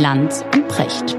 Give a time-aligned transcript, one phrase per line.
[0.00, 1.10] Lanz und Precht.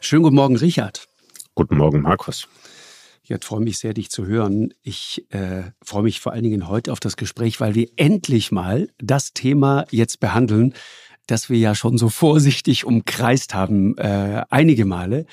[0.00, 1.06] Schönen guten Morgen, Richard.
[1.54, 2.48] Guten Morgen, Markus.
[3.24, 4.72] Ich freue mich sehr, dich zu hören.
[4.82, 8.88] Ich äh, freue mich vor allen Dingen heute auf das Gespräch, weil wir endlich mal
[8.96, 10.72] das Thema jetzt behandeln,
[11.26, 15.26] das wir ja schon so vorsichtig umkreist haben, äh, einige Male,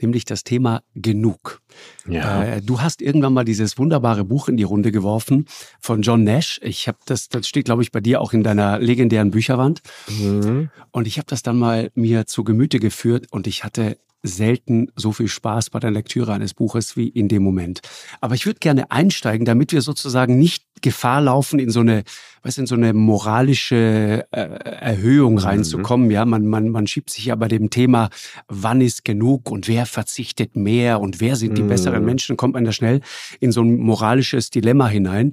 [0.00, 1.60] nämlich das Thema Genug.
[2.08, 2.44] Ja.
[2.44, 5.46] Äh, du hast irgendwann mal dieses wunderbare Buch in die Runde geworfen
[5.80, 6.60] von John Nash.
[6.62, 9.80] Ich habe das, das steht, glaube ich, bei dir auch in deiner legendären Bücherwand.
[10.08, 10.70] Mhm.
[10.90, 15.12] Und ich habe das dann mal mir zu Gemüte geführt und ich hatte selten so
[15.12, 17.80] viel Spaß bei der Lektüre eines Buches wie in dem Moment.
[18.20, 22.04] Aber ich würde gerne einsteigen, damit wir sozusagen nicht Gefahr laufen, in so eine,
[22.42, 25.38] was in so eine moralische äh, Erhöhung mhm.
[25.38, 26.06] reinzukommen.
[26.08, 26.12] Mhm.
[26.12, 28.10] Ja, man, man, man schiebt sich ja bei dem Thema,
[28.48, 31.68] wann ist genug und wer verzichtet mehr und wer sind die mhm.
[31.68, 33.00] besseren Menschen, kommt man da schnell
[33.40, 35.32] in so ein moralisches Dilemma hinein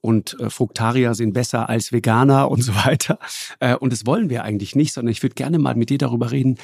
[0.00, 3.18] und äh, Fruktarier sind besser als Veganer und so weiter.
[3.58, 6.30] Äh, und das wollen wir eigentlich nicht, sondern ich würde gerne mal mit dir darüber
[6.30, 6.58] reden,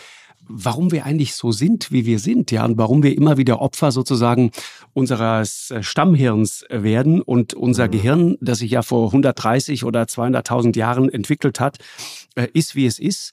[0.52, 3.92] warum wir eigentlich so sind, wie wir sind, ja, und warum wir immer wieder Opfer
[3.92, 4.50] sozusagen
[4.92, 7.90] unseres äh, Stammhirns werden und unser mhm.
[7.92, 11.78] Gehirn, das sich ja vor 130 oder 200.000 Jahren entwickelt hat,
[12.34, 13.32] äh, ist, wie es ist.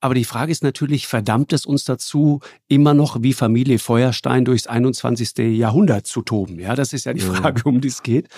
[0.00, 4.66] Aber die Frage ist natürlich, verdammt es uns dazu, immer noch wie Familie Feuerstein durchs
[4.66, 5.38] 21.
[5.56, 6.58] Jahrhundert zu toben?
[6.58, 8.28] Ja, das ist ja die Frage, um die es geht.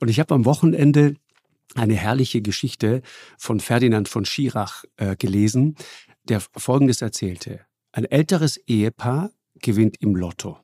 [0.00, 1.14] Und ich habe am Wochenende
[1.74, 3.02] eine herrliche Geschichte
[3.38, 5.76] von Ferdinand von Schirach äh, gelesen,
[6.28, 7.60] der Folgendes erzählte.
[7.92, 10.58] Ein älteres Ehepaar gewinnt im Lotto.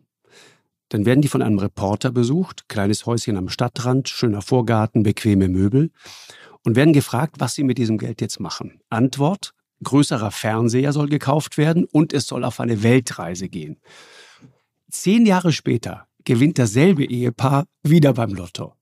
[0.91, 5.91] Dann werden die von einem Reporter besucht, kleines Häuschen am Stadtrand, schöner Vorgarten, bequeme Möbel
[6.65, 8.81] und werden gefragt, was sie mit diesem Geld jetzt machen.
[8.91, 13.81] Antwort, größerer Fernseher soll gekauft werden und es soll auf eine Weltreise gehen.
[14.91, 18.75] Zehn Jahre später gewinnt dasselbe Ehepaar wieder beim Lotto.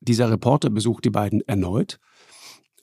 [0.00, 1.98] Dieser Reporter besucht die beiden erneut.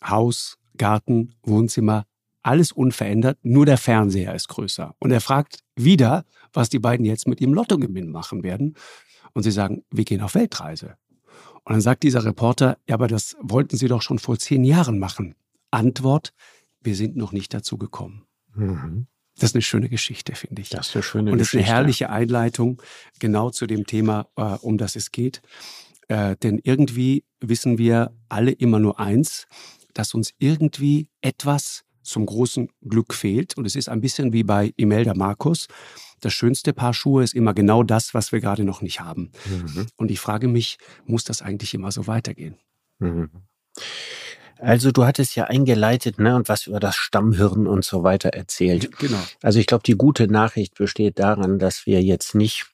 [0.03, 2.05] Haus, Garten, Wohnzimmer,
[2.45, 4.95] alles unverändert, nur der Fernseher ist größer.
[4.99, 8.75] Und er fragt wieder, was die beiden jetzt mit ihrem Lottogewinn machen werden.
[9.33, 10.95] Und sie sagen, wir gehen auf Weltreise.
[11.63, 14.99] Und dann sagt dieser Reporter, ja, aber das wollten Sie doch schon vor zehn Jahren
[14.99, 15.33] machen.
[15.71, 16.33] Antwort,
[16.81, 18.25] wir sind noch nicht dazu gekommen.
[18.53, 19.07] Mhm.
[19.37, 20.69] Das ist eine schöne Geschichte, finde ich.
[20.69, 22.79] Das ist eine schöne Und das ist eine herrliche Einleitung
[23.19, 25.41] genau zu dem Thema, äh, um das es geht.
[26.09, 29.47] Äh, denn irgendwie wissen wir alle immer nur eins,
[29.95, 33.57] dass uns irgendwie etwas zum großen Glück fehlt.
[33.57, 35.67] Und es ist ein bisschen wie bei Imelda Markus.
[36.21, 39.31] Das schönste Paar Schuhe ist immer genau das, was wir gerade noch nicht haben.
[39.45, 39.87] Mhm.
[39.97, 42.57] Und ich frage mich, muss das eigentlich immer so weitergehen?
[42.99, 43.29] Mhm.
[44.57, 48.97] Also du hattest ja eingeleitet ne, und was über das Stammhirn und so weiter erzählt.
[48.97, 49.19] Genau.
[49.41, 52.65] Also ich glaube, die gute Nachricht besteht daran, dass wir jetzt nicht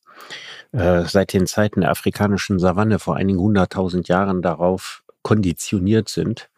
[0.74, 6.50] äh, seit den Zeiten der afrikanischen Savanne vor einigen hunderttausend Jahren darauf konditioniert sind,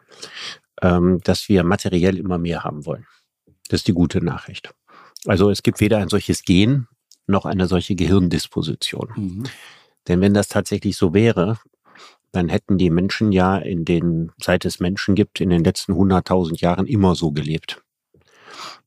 [0.82, 3.06] ähm, dass wir materiell immer mehr haben wollen.
[3.68, 4.74] Das ist die gute Nachricht.
[5.26, 6.86] Also es gibt weder ein solches Gen
[7.26, 9.12] noch eine solche Gehirndisposition.
[9.16, 9.44] Mhm.
[10.08, 11.58] Denn wenn das tatsächlich so wäre,
[12.32, 16.60] dann hätten die Menschen ja in den, seit es Menschen gibt, in den letzten 100.000
[16.60, 17.82] Jahren immer so gelebt.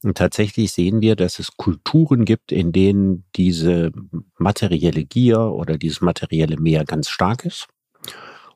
[0.03, 3.91] Und tatsächlich sehen wir, dass es Kulturen gibt, in denen diese
[4.37, 7.67] materielle Gier oder dieses materielle Mehr ganz stark ist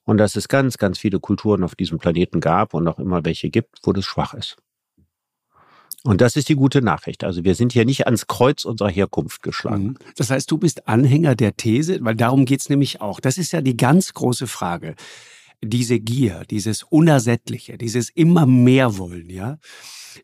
[0.06, 3.50] und dass es ganz, ganz viele Kulturen auf diesem Planeten gab und auch immer welche
[3.50, 4.58] gibt, wo das schwach ist.
[6.04, 7.24] Und das ist die gute Nachricht.
[7.24, 9.84] Also wir sind hier nicht ans Kreuz unserer Herkunft geschlagen.
[9.84, 9.98] Mhm.
[10.16, 13.20] Das heißt, du bist Anhänger der These, weil darum geht's nämlich auch.
[13.20, 14.96] Das ist ja die ganz große Frage.
[15.64, 19.60] Diese Gier, dieses Unersättliche, dieses immer mehr wollen, ja.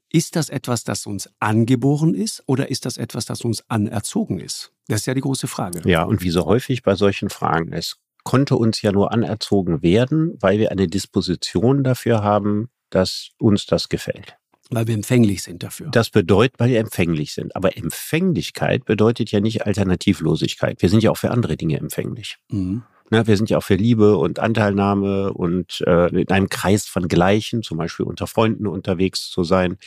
[0.10, 4.74] Ist das etwas, das uns angeboren ist oder ist das etwas, das uns anerzogen ist?
[4.88, 5.88] Das ist ja die große Frage.
[5.88, 10.38] Ja, und wie so häufig bei solchen Fragen, es konnte uns ja nur anerzogen werden,
[10.42, 14.36] weil wir eine Disposition dafür haben, dass uns das gefällt.
[14.70, 15.88] Weil wir empfänglich sind dafür.
[15.92, 17.56] Das bedeutet, weil wir empfänglich sind.
[17.56, 20.82] Aber Empfänglichkeit bedeutet ja nicht Alternativlosigkeit.
[20.82, 22.36] Wir sind ja auch für andere Dinge empfänglich.
[22.52, 22.84] Mhm.
[23.10, 27.08] Na, wir sind ja auch für Liebe und Anteilnahme und äh, in einem Kreis von
[27.08, 29.78] Gleichen, zum Beispiel unter Freunden unterwegs zu sein.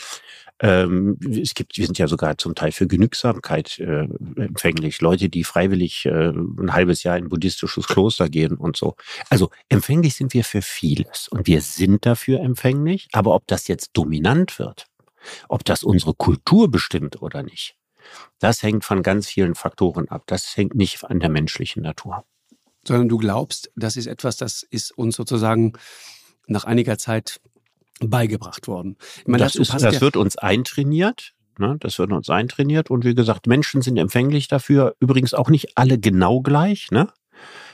[0.61, 5.01] Ähm, es gibt, wir sind ja sogar zum Teil für Genügsamkeit äh, empfänglich.
[5.03, 8.97] Leute, die freiwillig äh, ein halbes Jahr in ein buddhistisches Kloster gehen und so.
[9.29, 13.09] Also empfänglich sind wir für vieles und wir sind dafür empfänglich.
[13.13, 14.87] Aber ob das jetzt dominant wird,
[15.49, 17.77] ob das unsere Kultur bestimmt oder nicht,
[18.39, 20.25] das hängt von ganz vielen Faktoren ab.
[20.27, 22.25] Das hängt nicht an der menschlichen Natur
[22.87, 25.75] sondern du glaubst, das ist etwas, das ist uns sozusagen
[26.47, 27.41] nach einiger Zeit
[28.01, 28.97] beigebracht worden.
[29.27, 31.35] Meine, das, ist, das ja wird uns eintrainiert.
[31.59, 31.77] Ne?
[31.81, 32.91] Das wird uns eintrainiert.
[32.91, 34.97] Und wie gesagt, Menschen sind empfänglich dafür.
[35.01, 36.91] Übrigens auch nicht alle genau gleich.
[36.91, 37.09] Ne?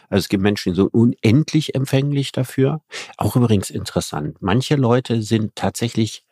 [0.09, 2.83] Also es gibt Menschen, die sind unendlich empfänglich dafür.
[3.17, 4.39] Auch übrigens interessant.
[4.41, 6.25] Manche Leute sind tatsächlich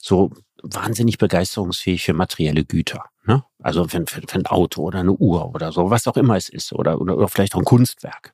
[0.00, 0.30] so
[0.62, 3.04] wahnsinnig begeisterungsfähig für materielle Güter.
[3.26, 3.44] Ne?
[3.60, 6.48] Also für, für, für, ein Auto oder eine Uhr oder so, was auch immer es
[6.48, 6.72] ist.
[6.72, 8.32] Oder, oder, oder vielleicht auch ein Kunstwerk.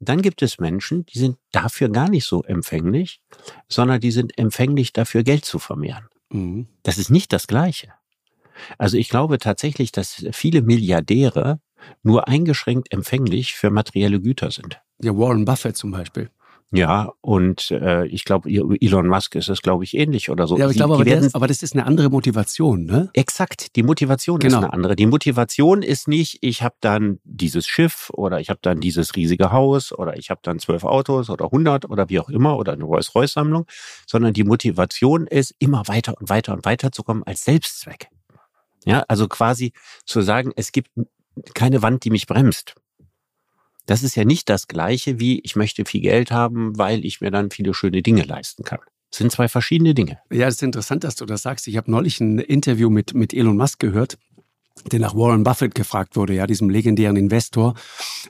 [0.00, 3.20] Dann gibt es Menschen, die sind dafür gar nicht so empfänglich,
[3.68, 6.08] sondern die sind empfänglich dafür, Geld zu vermehren.
[6.30, 6.68] Mhm.
[6.82, 7.92] Das ist nicht das Gleiche.
[8.78, 11.60] Also ich glaube tatsächlich, dass viele Milliardäre
[12.02, 14.80] nur eingeschränkt empfänglich für materielle Güter sind.
[15.02, 16.30] Ja, Warren Buffett zum Beispiel.
[16.72, 20.56] Ja, und äh, ich glaube, Elon Musk ist es, glaube ich, ähnlich oder so.
[20.56, 23.10] Ja, aber ich glaube, aber, das, aber das ist eine andere Motivation, ne?
[23.12, 24.58] Exakt, die Motivation genau.
[24.58, 24.94] ist eine andere.
[24.94, 29.50] Die Motivation ist nicht, ich habe dann dieses Schiff oder ich habe dann dieses riesige
[29.50, 32.84] Haus oder ich habe dann zwölf Autos oder hundert oder wie auch immer oder eine
[32.84, 33.66] Rolls-Royce-Sammlung,
[34.06, 38.10] sondern die Motivation ist, immer weiter und weiter und weiter zu kommen als Selbstzweck.
[38.84, 39.72] Ja, also quasi
[40.04, 40.90] zu sagen, es gibt
[41.54, 42.76] keine Wand, die mich bremst.
[43.86, 47.30] Das ist ja nicht das Gleiche wie, ich möchte viel Geld haben, weil ich mir
[47.30, 48.80] dann viele schöne Dinge leisten kann.
[49.10, 50.18] Das sind zwei verschiedene Dinge.
[50.30, 51.66] Ja, es ist interessant, dass du das sagst.
[51.66, 54.18] Ich habe neulich ein Interview mit, mit Elon Musk gehört
[54.90, 57.74] der nach Warren Buffett gefragt wurde, ja, diesem legendären Investor,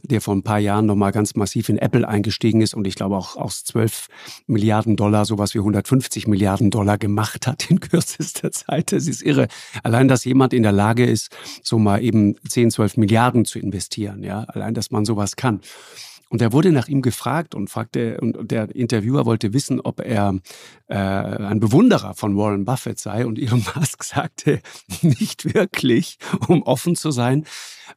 [0.02, 3.16] der vor ein paar Jahren nochmal ganz massiv in Apple eingestiegen ist und ich glaube
[3.16, 4.08] auch aus 12
[4.46, 8.92] Milliarden Dollar sowas wie 150 Milliarden Dollar gemacht hat in kürzester Zeit.
[8.92, 9.48] Das ist irre.
[9.82, 11.30] Allein, dass jemand in der Lage ist,
[11.62, 15.60] so mal eben 10, 12 Milliarden zu investieren, ja, allein, dass man sowas kann.
[16.30, 20.38] Und er wurde nach ihm gefragt und fragte, und der Interviewer wollte wissen, ob er
[20.86, 23.26] äh, ein Bewunderer von Warren Buffett sei.
[23.26, 24.60] Und Elon Musk sagte,
[25.02, 27.44] nicht wirklich, um offen zu sein,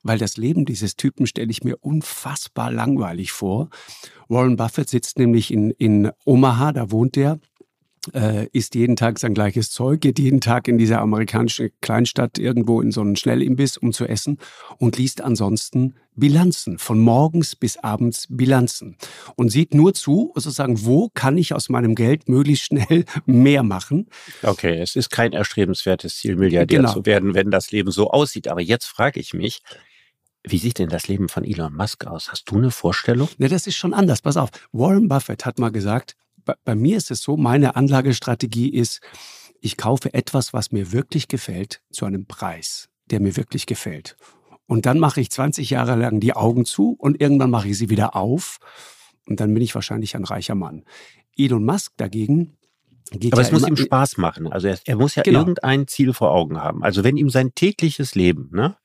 [0.01, 3.69] weil das Leben dieses Typen stelle ich mir unfassbar langweilig vor.
[4.29, 7.39] Warren Buffett sitzt nämlich in, in Omaha, da wohnt er
[8.13, 12.81] äh, isst jeden Tag sein gleiches Zeug, geht jeden Tag in dieser amerikanischen Kleinstadt irgendwo
[12.81, 14.37] in so einen Schnellimbiss, um zu essen
[14.77, 18.97] und liest ansonsten Bilanzen, von morgens bis abends Bilanzen
[19.35, 24.07] und sieht nur zu, sozusagen, wo kann ich aus meinem Geld möglichst schnell mehr machen.
[24.43, 26.93] Okay, es ist kein erstrebenswertes Ziel, Milliardär genau.
[26.93, 28.47] zu werden, wenn das Leben so aussieht.
[28.47, 29.61] Aber jetzt frage ich mich,
[30.43, 32.29] wie sieht denn das Leben von Elon Musk aus?
[32.29, 33.29] Hast du eine Vorstellung?
[33.37, 34.21] Ne, das ist schon anders.
[34.21, 34.49] Pass auf.
[34.71, 36.15] Warren Buffett hat mal gesagt,
[36.45, 39.01] bei, mir ist es so, meine Anlagestrategie ist,
[39.61, 44.17] ich kaufe etwas, was mir wirklich gefällt, zu einem Preis, der mir wirklich gefällt.
[44.65, 47.89] Und dann mache ich 20 Jahre lang die Augen zu und irgendwann mache ich sie
[47.89, 48.59] wieder auf.
[49.25, 50.83] Und dann bin ich wahrscheinlich ein reicher Mann.
[51.37, 52.57] Elon Musk dagegen
[53.11, 54.51] Geht Aber ja es muss ihm Spaß machen.
[54.51, 55.39] Also er, er muss ja genau.
[55.39, 56.83] irgendein Ziel vor Augen haben.
[56.83, 58.75] Also wenn ihm sein tägliches Leben, ne,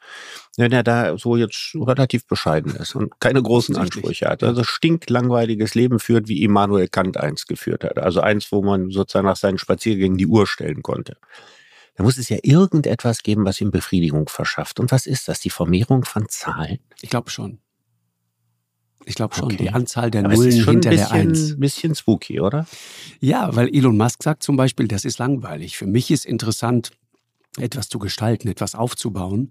[0.56, 5.74] wenn er da so jetzt relativ bescheiden ist und keine großen Ansprüche hat, also stinklangweiliges
[5.74, 7.98] Leben führt, wie Immanuel Kant eins geführt hat.
[7.98, 11.16] Also eins, wo man sozusagen nach seinen Spaziergängen die Uhr stellen konnte.
[11.94, 14.78] Da muss es ja irgendetwas geben, was ihm Befriedigung verschafft.
[14.78, 15.40] Und was ist das?
[15.40, 16.78] Die Vermehrung von Zahlen?
[17.00, 17.60] Ich glaube schon.
[19.08, 19.56] Ich glaube schon, okay.
[19.56, 21.52] die Anzahl der Aber Nullen hinter bisschen, der Eins.
[21.52, 22.66] Ein bisschen spooky, oder?
[23.20, 25.78] Ja, weil Elon Musk sagt zum Beispiel, das ist langweilig.
[25.78, 26.90] Für mich ist interessant,
[27.60, 29.50] etwas zu gestalten, etwas aufzubauen.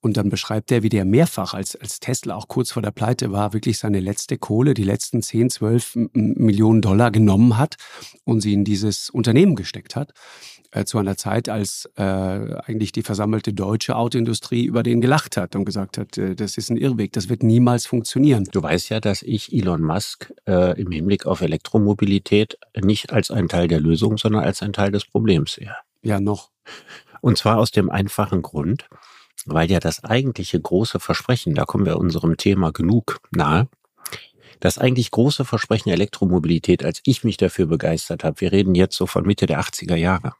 [0.00, 3.32] Und dann beschreibt er, wie der mehrfach, als, als Tesla auch kurz vor der Pleite
[3.32, 7.76] war, wirklich seine letzte Kohle, die letzten 10, 12 Millionen Dollar genommen hat
[8.24, 10.12] und sie in dieses Unternehmen gesteckt hat
[10.76, 15.56] äh, zu einer Zeit, als äh, eigentlich die versammelte deutsche Autoindustrie über den gelacht hat
[15.56, 18.44] und gesagt hat, äh, das ist ein Irrweg, das wird niemals funktionieren.
[18.52, 23.48] Du weißt ja, dass ich Elon Musk äh, im Hinblick auf Elektromobilität nicht als ein
[23.48, 25.74] Teil der Lösung, sondern als ein Teil des Problems sehe.
[26.02, 26.50] Ja, noch.
[27.26, 28.88] Und zwar aus dem einfachen Grund,
[29.46, 33.66] weil ja das eigentliche große Versprechen, da kommen wir unserem Thema genug nahe,
[34.60, 39.06] das eigentlich große Versprechen Elektromobilität, als ich mich dafür begeistert habe, wir reden jetzt so
[39.06, 40.34] von Mitte der 80er Jahre,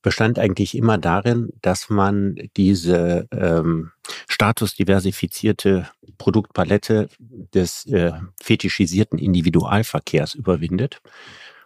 [0.00, 3.92] bestand eigentlich immer darin, dass man diese ähm,
[4.26, 11.02] statusdiversifizierte Produktpalette des äh, fetischisierten Individualverkehrs überwindet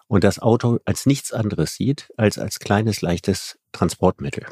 [0.06, 4.46] und das Auto als nichts anderes sieht als als kleines, leichtes Transportmittel.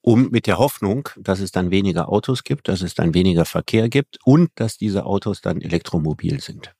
[0.00, 3.88] Um mit der Hoffnung, dass es dann weniger Autos gibt, dass es dann weniger Verkehr
[3.88, 6.74] gibt und dass diese Autos dann elektromobil sind.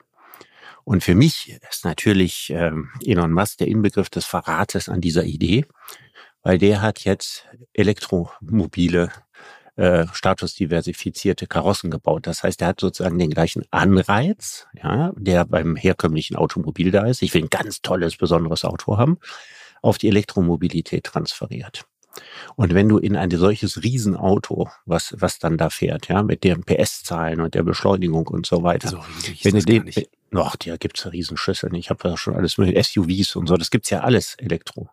[0.85, 5.65] Und für mich ist natürlich ähm, Elon Musk der Inbegriff des Verrates an dieser Idee,
[6.43, 9.11] weil der hat jetzt elektromobile,
[9.76, 12.26] äh, statusdiversifizierte Karossen gebaut.
[12.26, 17.23] Das heißt, er hat sozusagen den gleichen Anreiz, ja, der beim herkömmlichen Automobil da ist.
[17.23, 19.19] Ich will ein ganz tolles, besonderes Auto haben,
[19.83, 21.85] auf die Elektromobilität transferiert.
[22.54, 26.62] Und wenn du in ein solches Riesenauto, was, was dann da fährt, ja, mit den
[26.62, 29.00] PS-Zahlen und der Beschleunigung und so weiter, so
[29.43, 29.90] wenn du den,
[30.37, 31.75] Ach, da gibt's ja Riesenschüsseln.
[31.75, 33.57] Ich habe ja schon alles mit SUVs und so.
[33.57, 34.88] Das gibt's ja alles Elektro.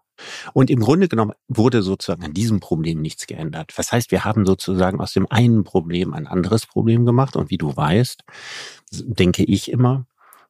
[0.54, 3.74] Und im Grunde genommen wurde sozusagen an diesem Problem nichts geändert.
[3.76, 7.36] Das heißt, wir haben sozusagen aus dem einen Problem ein anderes Problem gemacht.
[7.36, 8.24] Und wie du weißt,
[8.92, 10.06] denke ich immer,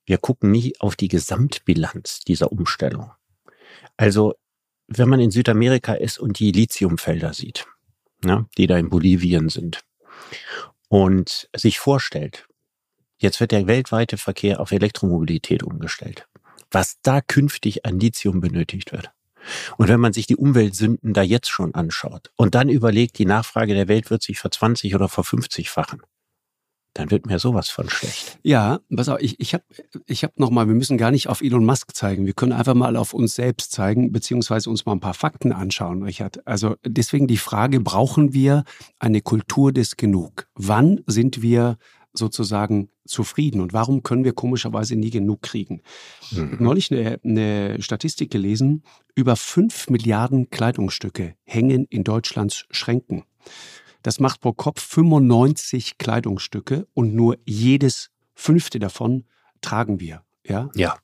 [0.05, 3.11] wir gucken nie auf die Gesamtbilanz dieser Umstellung.
[3.97, 4.33] Also,
[4.87, 7.65] wenn man in Südamerika ist und die Lithiumfelder sieht,
[8.23, 9.81] ne, die da in Bolivien sind,
[10.89, 12.47] und sich vorstellt,
[13.17, 16.27] jetzt wird der weltweite Verkehr auf Elektromobilität umgestellt,
[16.69, 19.11] was da künftig an Lithium benötigt wird.
[19.77, 23.74] Und wenn man sich die Umweltsünden da jetzt schon anschaut und dann überlegt, die Nachfrage
[23.74, 26.01] der Welt wird sich ver 20 oder ver 50 fachen,
[26.93, 28.38] dann wird mir sowas von schlecht.
[28.43, 29.63] Ja, pass auf, ich, ich habe
[30.07, 32.25] ich hab nochmal, wir müssen gar nicht auf Elon Musk zeigen.
[32.25, 36.03] Wir können einfach mal auf uns selbst zeigen, beziehungsweise uns mal ein paar Fakten anschauen,
[36.03, 36.45] Richard.
[36.45, 38.65] Also deswegen die Frage, brauchen wir
[39.00, 40.48] eine Kultur des Genug?
[40.55, 41.77] Wann sind wir
[42.13, 45.82] sozusagen zufrieden und warum können wir komischerweise nie genug kriegen?
[46.32, 46.58] Mhm.
[46.60, 48.84] Neulich eine, eine Statistik gelesen,
[49.15, 53.24] über fünf Milliarden Kleidungsstücke hängen in Deutschlands Schränken.
[54.03, 59.25] Das macht pro Kopf 95 Kleidungsstücke und nur jedes fünfte davon
[59.62, 60.24] tragen wir.
[60.46, 60.70] Ja.
[60.75, 60.98] Ja.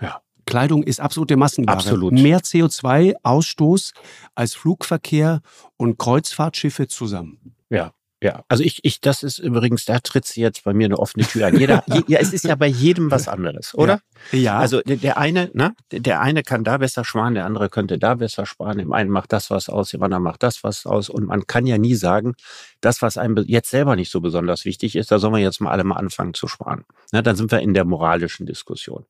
[0.00, 0.20] Ja.
[0.46, 1.76] Kleidung ist absolute Massenware.
[1.76, 2.12] Absolut.
[2.12, 3.92] Mehr CO2-Ausstoß
[4.34, 5.42] als Flugverkehr
[5.76, 7.54] und Kreuzfahrtschiffe zusammen.
[7.68, 7.92] Ja.
[8.22, 11.24] Ja, also ich, ich, das ist übrigens, da tritt sie jetzt bei mir eine offene
[11.26, 11.58] Tür an.
[11.58, 14.02] Jeder, je, ja, es ist ja bei jedem was anderes, oder?
[14.32, 14.38] Ja.
[14.38, 14.58] ja.
[14.58, 18.16] Also der, der eine, ne, der eine kann da besser sparen, der andere könnte da
[18.16, 18.76] besser sparen.
[18.76, 21.08] Dem einen macht das was aus, dem anderen macht das was aus.
[21.08, 22.34] Und man kann ja nie sagen,
[22.82, 25.70] das, was einem jetzt selber nicht so besonders wichtig ist, da sollen wir jetzt mal
[25.70, 26.84] alle mal anfangen zu sparen.
[27.12, 29.06] Ne, dann sind wir in der moralischen Diskussion.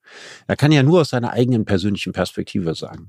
[0.47, 3.09] Da kann ja nur aus seiner eigenen persönlichen Perspektive sagen.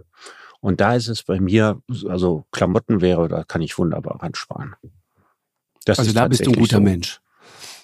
[0.61, 4.75] Und da ist es bei mir, also Klamotten wäre, da kann ich wunderbar ran sparen.
[5.85, 6.83] Das also da bist du ein guter so.
[6.83, 7.19] Mensch.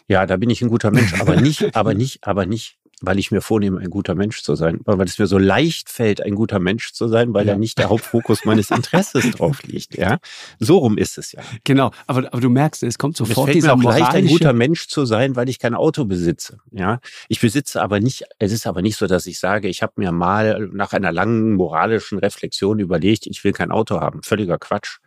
[0.08, 3.30] Ja, da bin ich ein guter Mensch, aber nicht, aber nicht, aber nicht, weil ich
[3.30, 6.60] mir vornehme, ein guter Mensch zu sein, weil es mir so leicht fällt, ein guter
[6.60, 7.54] Mensch zu sein, weil ja.
[7.54, 9.98] da nicht der Hauptfokus meines Interesses drauf liegt.
[9.98, 10.18] Ja,
[10.60, 11.42] so rum ist es ja.
[11.64, 14.28] Genau, aber, aber du merkst, es kommt sofort es fällt dieser mir auch leicht, ein
[14.28, 16.60] guter Mensch zu sein, weil ich kein Auto besitze.
[16.72, 18.24] Ja, ich besitze aber nicht.
[18.40, 21.54] Es ist aber nicht so, dass ich sage, ich habe mir mal nach einer langen
[21.54, 24.24] moralischen Reflexion überlegt, ich will kein Auto haben.
[24.24, 25.00] Völliger Quatsch.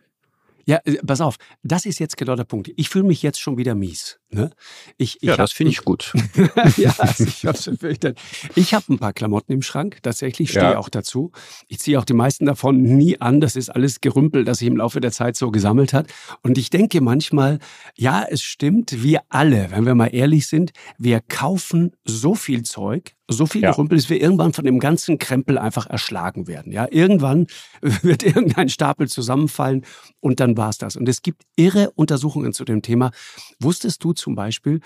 [0.65, 2.71] Ja, äh, pass auf, das ist jetzt genau der Punkt.
[2.75, 4.19] Ich fühle mich jetzt schon wieder mies.
[4.29, 4.51] Ne?
[4.97, 6.13] Ich, ich ja, das finde ich gut.
[6.77, 8.15] ja, also ich habe
[8.55, 10.77] Ich habe ein paar Klamotten im Schrank, tatsächlich, stehe ja.
[10.77, 11.31] auch dazu.
[11.67, 13.41] Ich ziehe auch die meisten davon nie an.
[13.41, 16.07] Das ist alles Gerümpel, das sich im Laufe der Zeit so gesammelt hat.
[16.43, 17.59] Und ich denke manchmal,
[17.95, 23.15] ja, es stimmt, wir alle, wenn wir mal ehrlich sind, wir kaufen so viel Zeug,
[23.31, 23.71] so viel ja.
[23.71, 26.71] Gerümpel, dass wir irgendwann von dem ganzen Krempel einfach erschlagen werden.
[26.71, 27.47] Ja, irgendwann
[27.81, 29.85] wird irgendein Stapel zusammenfallen
[30.19, 30.95] und dann war's das.
[30.95, 33.11] Und es gibt irre Untersuchungen zu dem Thema.
[33.59, 34.79] Wusstest du zum Beispiel,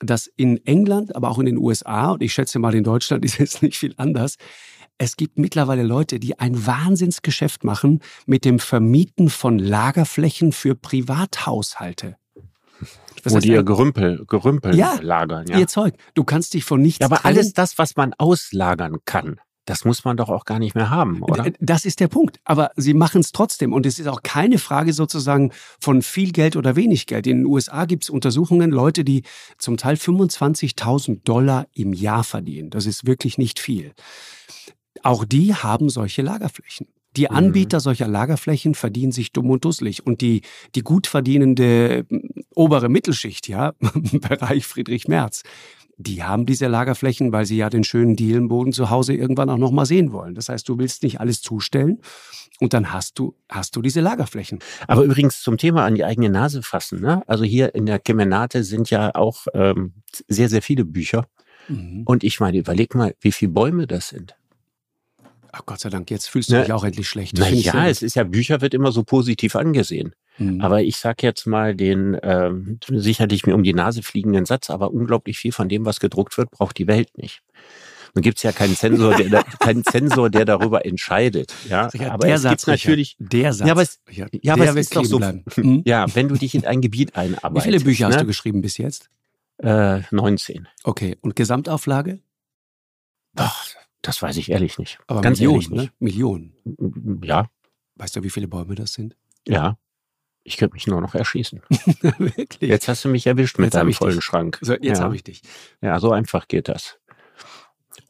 [0.00, 3.40] dass in England, aber auch in den USA und ich schätze mal in Deutschland ist
[3.40, 4.36] es nicht viel anders,
[5.02, 12.16] es gibt mittlerweile Leute, die ein Wahnsinnsgeschäft machen mit dem Vermieten von Lagerflächen für Privathaushalte.
[13.22, 15.46] Was Wo die ihr Gerümpel, Gerümpel ja, lagern.
[15.48, 15.94] Ja, ihr Zeug.
[16.14, 17.36] Du kannst dich von nichts ja, Aber trennen.
[17.36, 21.22] alles das, was man auslagern kann, das muss man doch auch gar nicht mehr haben,
[21.22, 21.52] oder?
[21.60, 22.40] Das ist der Punkt.
[22.44, 23.72] Aber sie machen es trotzdem.
[23.72, 27.26] Und es ist auch keine Frage sozusagen von viel Geld oder wenig Geld.
[27.26, 29.22] In den USA gibt es Untersuchungen, Leute, die
[29.58, 32.70] zum Teil 25.000 Dollar im Jahr verdienen.
[32.70, 33.92] Das ist wirklich nicht viel.
[35.02, 36.88] Auch die haben solche Lagerflächen.
[37.16, 37.36] Die mhm.
[37.36, 37.82] Anbieter mhm.
[37.82, 40.06] solcher Lagerflächen verdienen sich dumm und dusselig.
[40.06, 40.42] Und die,
[40.74, 42.06] die gut verdienende
[42.54, 45.42] obere Mittelschicht, ja, Bereich Friedrich Merz,
[45.96, 49.84] die haben diese Lagerflächen, weil sie ja den schönen Dielenboden zu Hause irgendwann auch nochmal
[49.84, 50.34] sehen wollen.
[50.34, 52.00] Das heißt, du willst nicht alles zustellen
[52.58, 54.60] und dann hast du, hast du diese Lagerflächen.
[54.86, 57.00] Aber übrigens zum Thema an die eigene Nase fassen.
[57.00, 57.22] Ne?
[57.26, 59.92] Also hier in der Kemenate sind ja auch ähm,
[60.26, 61.26] sehr, sehr viele Bücher.
[61.68, 62.02] Mhm.
[62.06, 64.36] Und ich meine, überleg mal, wie viele Bäume das sind.
[65.52, 67.36] Ach Gott sei Dank, jetzt fühlst du ne, dich auch endlich schlecht.
[67.38, 70.14] Na ja, es ist ja, Bücher wird immer so positiv angesehen.
[70.38, 70.60] Mhm.
[70.60, 74.92] Aber ich sag jetzt mal den ähm, sicherlich mir um die Nase fliegenden Satz, aber
[74.92, 77.42] unglaublich viel von dem, was gedruckt wird, braucht die Welt nicht.
[78.14, 81.54] Nun gibt es ja keinen Zensor, der, keinen Zensor, der darüber entscheidet.
[81.68, 83.66] Ja, ja aber der es Satz, natürlich der Satz.
[83.66, 85.18] Ja, aber es, ja, aber es ist doch so.
[85.18, 85.82] Mhm.
[85.86, 87.56] Ja, wenn du dich in ein Gebiet einarbeitest.
[87.56, 88.14] Wie viele Bücher ne?
[88.14, 89.10] hast du geschrieben bis jetzt?
[89.58, 90.68] Äh, 19.
[90.84, 92.20] Okay, und Gesamtauflage?
[93.36, 93.66] Ach,
[94.02, 94.98] das weiß ich ehrlich nicht.
[95.06, 95.84] Aber Ganz Millionen, ehrlich nicht.
[95.84, 95.92] Ne?
[95.98, 97.20] Millionen.
[97.22, 97.50] Ja.
[97.96, 99.16] Weißt du, wie viele Bäume das sind?
[99.46, 99.78] Ja.
[100.42, 101.60] Ich könnte mich nur noch erschießen.
[102.18, 102.70] Wirklich?
[102.70, 104.24] Jetzt hast du mich erwischt mit jetzt deinem vollen dich.
[104.24, 104.58] Schrank.
[104.62, 105.04] So, jetzt ja.
[105.04, 105.42] habe ich dich.
[105.82, 106.98] Ja, so einfach geht das.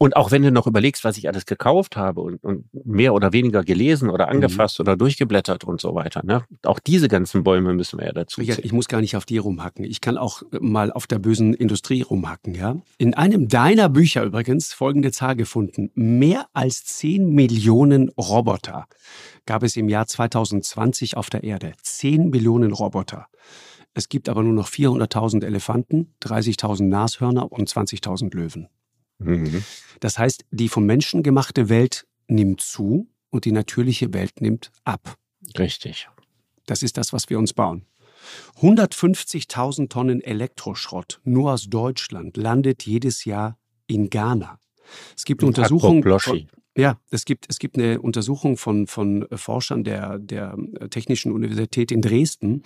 [0.01, 3.33] Und auch wenn du noch überlegst, was ich alles gekauft habe und, und mehr oder
[3.33, 4.31] weniger gelesen oder mhm.
[4.31, 4.83] angefasst mhm.
[4.85, 6.43] oder durchgeblättert und so weiter, ne?
[6.63, 8.57] auch diese ganzen Bäume müssen wir ja dazu ziehen.
[8.63, 9.85] Ich muss gar nicht auf die rumhacken.
[9.85, 12.55] Ich kann auch mal auf der bösen Industrie rumhacken.
[12.55, 12.77] Ja?
[12.97, 15.91] In einem deiner Bücher übrigens folgende Zahl gefunden.
[15.93, 18.87] Mehr als 10 Millionen Roboter
[19.45, 21.73] gab es im Jahr 2020 auf der Erde.
[21.83, 23.27] 10 Millionen Roboter.
[23.93, 28.67] Es gibt aber nur noch 400.000 Elefanten, 30.000 Nashörner und 20.000 Löwen.
[29.23, 29.63] Mhm.
[29.99, 35.17] Das heißt, die vom Menschen gemachte Welt nimmt zu und die natürliche Welt nimmt ab.
[35.57, 36.07] Richtig.
[36.65, 37.85] Das ist das, was wir uns bauen.
[38.61, 44.59] 150.000 Tonnen Elektroschrott nur aus Deutschland landet jedes Jahr in Ghana.
[45.15, 46.03] Es gibt Untersuchungen.
[46.19, 46.47] Von,
[46.77, 50.55] ja, es gibt, es gibt eine Untersuchung von, von Forschern der, der
[50.89, 52.63] Technischen Universität in Dresden,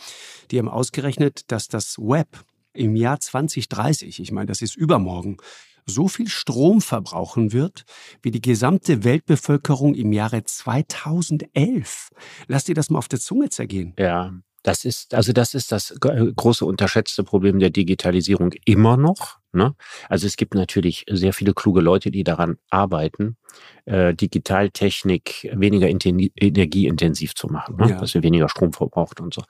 [0.51, 2.27] die haben ausgerechnet, dass das Web
[2.73, 5.37] im Jahr 2030, ich meine, das ist übermorgen,
[5.85, 7.85] so viel Strom verbrauchen wird
[8.21, 12.09] wie die gesamte Weltbevölkerung im Jahre 2011.
[12.47, 13.93] Lass dir das mal auf der Zunge zergehen.
[13.97, 14.33] Ja,
[14.65, 19.37] das ist, also das ist das große unterschätzte Problem der Digitalisierung immer noch.
[19.51, 19.75] Ne?
[20.09, 23.37] Also es gibt natürlich sehr viele kluge Leute, die daran arbeiten,
[23.85, 27.91] äh, Digitaltechnik weniger energieintensiv zu machen, ne?
[27.91, 27.99] ja.
[27.99, 29.43] dass wir weniger Strom verbraucht und so.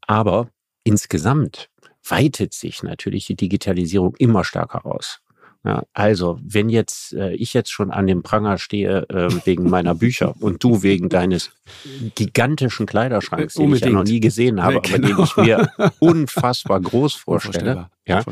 [0.00, 0.48] Aber
[0.82, 1.68] insgesamt
[2.08, 5.20] weitet sich natürlich die Digitalisierung immer stärker aus.
[5.64, 9.94] Ja, also, wenn jetzt äh, ich jetzt schon an dem Pranger stehe äh, wegen meiner
[9.94, 11.52] Bücher und du wegen deines
[12.14, 13.86] gigantischen Kleiderschranks, den Unbedingt.
[13.86, 14.96] ich ja noch nie gesehen habe, ja, genau.
[14.96, 18.22] aber den ich mir unfassbar groß vorstelle, ja,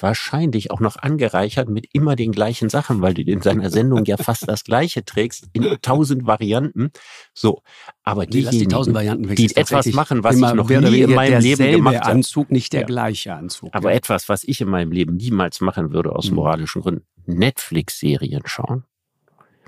[0.00, 4.16] wahrscheinlich auch noch angereichert mit immer den gleichen Sachen, weil du in seiner Sendung ja
[4.16, 6.90] fast das Gleiche trägst in tausend Varianten.
[7.32, 7.62] So,
[8.04, 12.06] aber diejenigen, die, die etwas machen, was ich noch nie in meinem Leben gemacht habe.
[12.06, 12.86] Anzug, nicht der ja.
[12.86, 13.70] gleiche Anzug.
[13.72, 13.96] Aber ja.
[13.96, 16.36] etwas, was ich in meinem Leben niemals machen würde aus mhm.
[16.36, 17.06] moralischen Gründen.
[17.26, 18.84] Netflix-Serien schauen.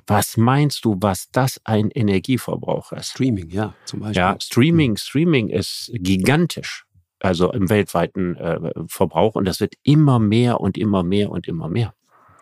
[0.07, 3.11] Was meinst du, was das ein Energieverbrauch ist?
[3.11, 4.21] Streaming, ja, zum Beispiel.
[4.21, 4.97] Ja, Streaming, mhm.
[4.97, 6.85] Streaming ist gigantisch
[7.25, 9.35] also im weltweiten äh, Verbrauch.
[9.35, 11.95] Und das wird immer mehr und immer mehr und immer mehr.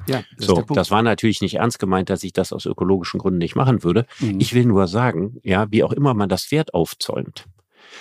[0.06, 3.38] Ja, das so, das war natürlich nicht ernst gemeint, dass ich das aus ökologischen Gründen
[3.38, 4.06] nicht machen würde.
[4.20, 4.40] Mhm.
[4.40, 7.46] Ich will nur sagen, ja, wie auch immer man das Pferd aufzäumt.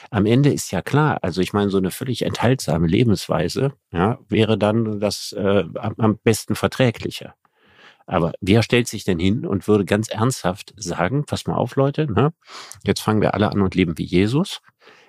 [0.09, 4.57] Am Ende ist ja klar, also ich meine, so eine völlig enthaltsame Lebensweise, ja, wäre
[4.57, 7.33] dann das äh, am besten verträgliche.
[8.07, 12.11] Aber wer stellt sich denn hin und würde ganz ernsthaft sagen, pass mal auf, Leute,
[12.11, 12.33] ne?
[12.83, 14.61] jetzt fangen wir alle an und leben wie Jesus.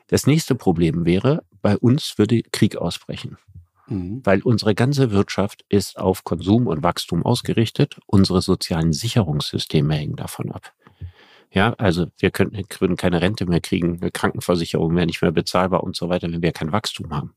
[0.08, 3.38] Das nächste Problem wäre, bei uns würde Krieg ausbrechen.
[3.88, 4.20] Mhm.
[4.24, 7.98] Weil unsere ganze Wirtschaft ist auf Konsum und Wachstum ausgerichtet.
[8.06, 10.72] Unsere sozialen Sicherungssysteme hängen davon ab.
[11.50, 15.84] Ja, also wir könnten, würden keine Rente mehr kriegen, eine Krankenversicherung wäre nicht mehr bezahlbar
[15.84, 17.34] und so weiter, wenn wir kein Wachstum haben.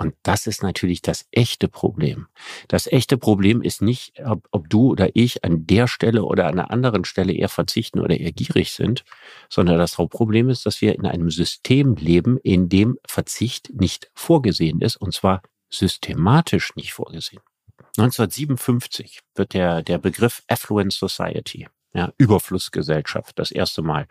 [0.00, 2.26] Und das ist natürlich das echte Problem.
[2.68, 6.58] Das echte Problem ist nicht, ob, ob, du oder ich an der Stelle oder an
[6.58, 9.04] einer anderen Stelle eher verzichten oder eher gierig sind,
[9.50, 14.80] sondern das Hauptproblem ist, dass wir in einem System leben, in dem Verzicht nicht vorgesehen
[14.80, 17.42] ist, und zwar systematisch nicht vorgesehen.
[17.98, 24.06] 1957 wird der, der Begriff Affluent Society, ja, Überflussgesellschaft, das erste Mal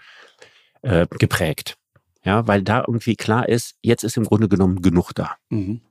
[0.84, 1.79] äh, geprägt.
[2.24, 5.36] Ja, weil da irgendwie klar ist, jetzt ist im Grunde genommen genug da.
[5.50, 5.82] Mhm.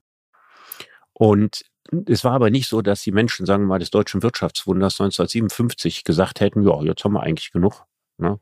[1.12, 1.62] Und
[2.06, 6.04] es war aber nicht so, dass die Menschen, sagen wir mal, des deutschen Wirtschaftswunders 1957
[6.04, 7.86] gesagt hätten, ja, jetzt haben wir eigentlich genug.
[8.18, 8.38] Ne?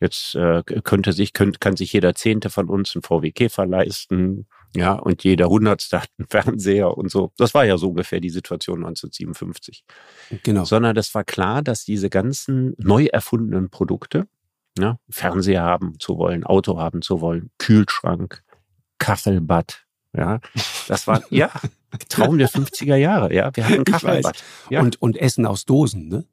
[0.00, 4.46] Jetzt äh, könnte sich, könnt, kann sich jeder Zehnte von uns einen VW Käfer leisten,
[4.76, 7.32] ja, und jeder Hundertste hat einen Fernseher und so.
[7.36, 9.84] Das war ja so ungefähr die Situation 1957.
[10.42, 10.64] Genau.
[10.64, 14.26] Sondern das war klar, dass diese ganzen neu erfundenen Produkte,
[14.76, 14.98] Ne?
[15.08, 18.42] Fernseher haben zu wollen, Auto haben zu wollen, Kühlschrank,
[18.98, 19.84] Kachelbad.
[20.16, 20.40] Ja,
[20.88, 21.50] das war, ja,
[22.08, 23.32] Traum der 50er Jahre.
[23.32, 24.42] Ja, wir hatten Kachelbad.
[24.70, 24.80] Ja.
[24.80, 26.24] Und, und Essen aus Dosen, ne?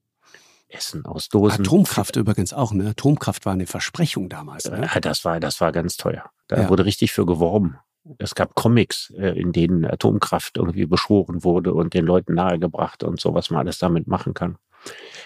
[0.69, 1.61] Essen aus Dosen.
[1.61, 2.89] Atomkraft übrigens auch, ne?
[2.89, 4.69] Atomkraft war eine Versprechung damals.
[4.69, 4.87] Ne?
[4.93, 6.29] Ja, das war, das war ganz teuer.
[6.47, 6.69] Da ja.
[6.69, 7.77] wurde richtig für geworben.
[8.17, 13.19] Es gab Comics, äh, in denen Atomkraft irgendwie beschworen wurde und den Leuten nahegebracht und
[13.19, 14.57] so, was man alles damit machen kann.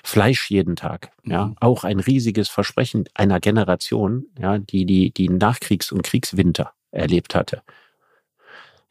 [0.04, 1.56] Fleisch jeden Tag, ja, mhm.
[1.60, 7.62] auch ein riesiges Versprechen einer Generation, ja, die die die Nachkriegs- und Kriegswinter erlebt hatte.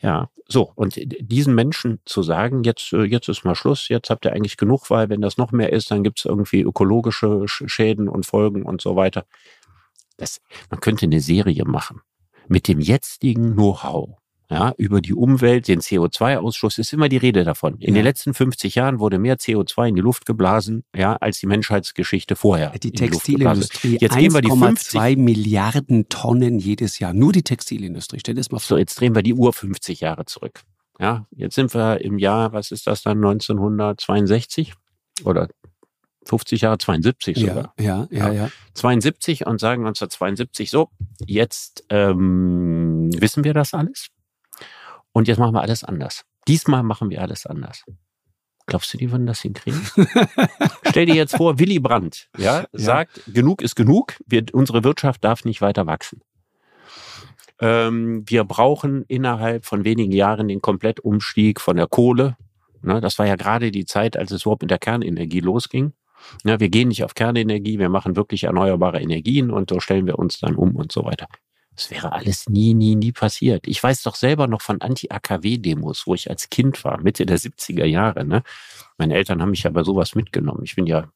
[0.01, 4.27] Ja, so und diesen Menschen zu sagen, jetzt äh, jetzt ist mal Schluss, jetzt habt
[4.27, 8.09] ihr eigentlich genug, weil wenn das noch mehr ist, dann gibt es irgendwie ökologische Schäden
[8.09, 9.25] und Folgen und so weiter.
[10.17, 12.03] Das, man könnte eine Serie machen
[12.49, 14.19] mit dem jetzigen Know-how
[14.55, 17.75] ja, über die Umwelt, den CO2-Ausstoß, ist immer die Rede davon.
[17.75, 18.01] In ja.
[18.01, 22.37] den letzten 50 Jahren wurde mehr CO2 in die Luft geblasen, ja, als die Menschheitsgeschichte
[22.37, 22.71] vorher.
[22.71, 27.13] Die Textilindustrie, jetzt gehen wir die 50 Milliarden Tonnen jedes Jahr.
[27.13, 28.77] Nur die Textilindustrie, stell dir das mal vor.
[28.77, 30.61] So, jetzt drehen wir die Uhr 50 Jahre zurück.
[30.99, 34.75] Ja, jetzt sind wir im Jahr, was ist das dann, 1962?
[35.23, 35.49] oder
[36.27, 37.75] 50 Jahre, 72 sogar.
[37.79, 38.51] Ja, ja, ja, ja.
[38.73, 40.89] 72 und sagen 1972, so,
[41.27, 44.09] jetzt ähm, wissen wir das alles
[45.15, 46.25] und jetzt machen wir alles anders.
[46.47, 47.85] Diesmal machen wir alles anders.
[48.67, 49.81] Glaubst du, die würden das hinkriegen?
[50.89, 52.67] Stell dir jetzt vor, Willy Brandt ja, ja.
[52.73, 56.21] sagt, genug ist genug, wir, unsere Wirtschaft darf nicht weiter wachsen.
[57.61, 62.37] Ähm, wir brauchen innerhalb von wenigen Jahren den Komplettumstieg von der Kohle.
[62.83, 65.93] Ne, das war ja gerade die Zeit, als es überhaupt mit der Kernenergie losging.
[66.43, 70.19] Ja, wir gehen nicht auf Kernenergie, wir machen wirklich erneuerbare Energien und so stellen wir
[70.19, 71.29] uns dann um und so weiter.
[71.77, 73.67] Das wäre alles nie, nie, nie passiert.
[73.67, 77.85] Ich weiß doch selber noch von Anti-AKW-Demos, wo ich als Kind war, Mitte der 70er
[77.85, 78.25] Jahre.
[78.25, 78.43] Ne?
[78.97, 80.63] Meine Eltern haben mich ja bei sowas mitgenommen.
[80.63, 81.09] Ich bin ja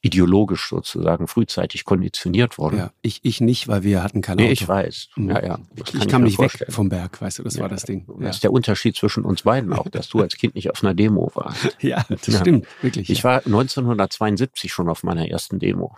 [0.00, 2.78] ideologisch sozusagen frühzeitig konditioniert worden.
[2.78, 4.52] Ja, ich, ich nicht, weil wir hatten keine nee, Auto.
[4.52, 5.08] ich weiß.
[5.16, 5.30] Mhm.
[5.30, 5.58] Ja, ja.
[5.74, 6.68] ich, ich kam nicht vorstellen.
[6.68, 8.06] weg vom Berg, weißt du, das ja, war das Ding.
[8.06, 8.30] Das ja.
[8.30, 11.32] ist der Unterschied zwischen uns beiden auch, dass du als Kind nicht auf einer Demo
[11.34, 11.76] warst.
[11.80, 12.38] ja, das ja.
[12.38, 13.10] stimmt, wirklich.
[13.10, 15.96] Ich war 1972 schon auf meiner ersten Demo.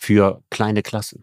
[0.00, 1.22] Für kleine Klassen.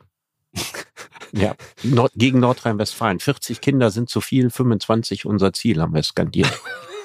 [1.33, 3.19] Ja, Nord gegen Nordrhein-Westfalen.
[3.19, 6.51] 40 Kinder sind zu viel, 25 unser Ziel, haben wir skandiert.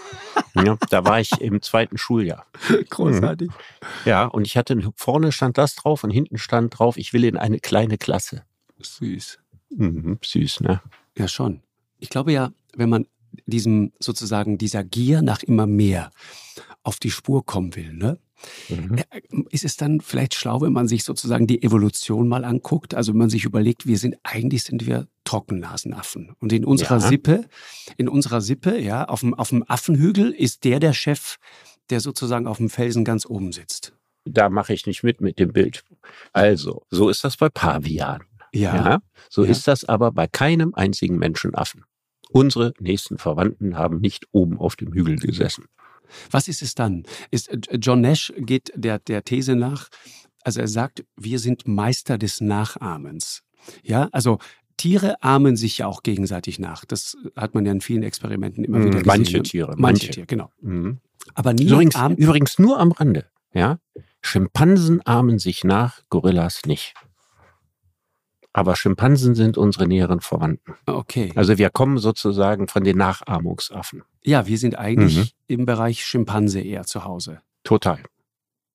[0.54, 2.46] ja, da war ich im zweiten Schuljahr.
[2.90, 3.50] Großartig.
[4.04, 7.36] Ja, und ich hatte vorne stand das drauf und hinten stand drauf, ich will in
[7.36, 8.44] eine kleine Klasse.
[8.80, 9.38] Süß.
[9.70, 10.80] Mhm, süß, ne?
[11.16, 11.62] Ja, schon.
[11.98, 13.06] Ich glaube ja, wenn man
[13.46, 16.10] diesem sozusagen dieser Gier nach immer mehr
[16.86, 18.18] auf die Spur kommen will, ne?
[18.68, 18.96] Mhm.
[18.96, 19.20] Äh,
[19.50, 22.94] ist es dann vielleicht schlau, wenn man sich sozusagen die Evolution mal anguckt?
[22.94, 26.36] Also wenn man sich überlegt, wir sind eigentlich sind wir Trockennasenaffen.
[26.38, 27.08] Und in unserer ja.
[27.08, 27.44] Sippe,
[27.96, 31.36] in unserer Sippe, ja, auf dem, auf dem Affenhügel ist der der Chef,
[31.90, 33.94] der sozusagen auf dem Felsen ganz oben sitzt.
[34.24, 35.82] Da mache ich nicht mit mit dem Bild.
[36.32, 38.26] Also, so ist das bei Pavianen.
[38.52, 38.76] Ja.
[38.76, 39.50] ja so ja.
[39.50, 41.84] ist das aber bei keinem einzigen Menschenaffen.
[42.30, 45.64] Unsere nächsten Verwandten haben nicht oben auf dem Hügel gesessen.
[46.30, 47.04] Was ist es dann?
[47.30, 49.88] Ist, äh, John Nash geht der, der These nach,
[50.42, 53.42] also er sagt, wir sind Meister des Nachahmens.
[53.82, 54.38] Ja, also
[54.76, 56.84] Tiere ahmen sich ja auch gegenseitig nach.
[56.84, 59.06] Das hat man ja in vielen Experimenten immer wieder gesehen.
[59.06, 59.74] Manche Tiere.
[59.76, 60.10] Manche, manche.
[60.10, 60.52] Tiere, genau.
[60.60, 61.00] Mhm.
[61.34, 63.26] Aber nie übrigens, übrigens nur am Rande.
[63.52, 63.78] Ja,
[64.20, 66.94] Schimpansen ahmen sich nach, Gorillas nicht.
[68.56, 70.76] Aber Schimpansen sind unsere näheren Verwandten.
[70.86, 71.30] Okay.
[71.34, 74.02] Also wir kommen sozusagen von den Nachahmungsaffen.
[74.24, 75.28] Ja, wir sind eigentlich mhm.
[75.46, 77.42] im Bereich Schimpanse eher zu Hause.
[77.64, 78.02] Total.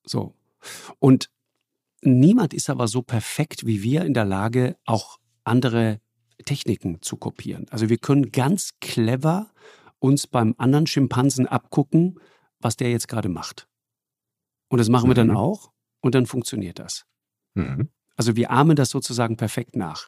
[0.03, 0.35] So.
[0.99, 1.31] Und
[2.03, 5.99] niemand ist aber so perfekt wie wir in der Lage, auch andere
[6.45, 7.65] Techniken zu kopieren.
[7.71, 9.49] Also wir können ganz clever
[9.97, 12.19] uns beim anderen Schimpansen abgucken,
[12.59, 13.67] was der jetzt gerade macht.
[14.69, 15.09] Und das machen mhm.
[15.09, 15.37] wir dann mhm.
[15.37, 17.07] auch und dann funktioniert das.
[17.55, 17.89] Mhm.
[18.21, 20.07] Also wir ahmen das sozusagen perfekt nach.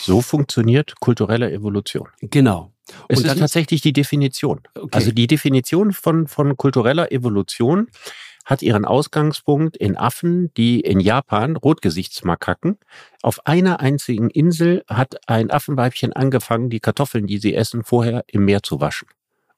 [0.00, 2.08] So funktioniert kulturelle Evolution.
[2.20, 2.72] Genau.
[3.06, 4.62] Es Und ist tatsächlich die Definition.
[4.74, 4.88] Okay.
[4.90, 7.86] Also die Definition von, von kultureller Evolution
[8.44, 12.76] hat ihren Ausgangspunkt in Affen, die in Japan, Rotgesichtsmakaken,
[13.22, 18.46] auf einer einzigen Insel hat ein Affenweibchen angefangen, die Kartoffeln, die sie essen, vorher im
[18.46, 19.06] Meer zu waschen.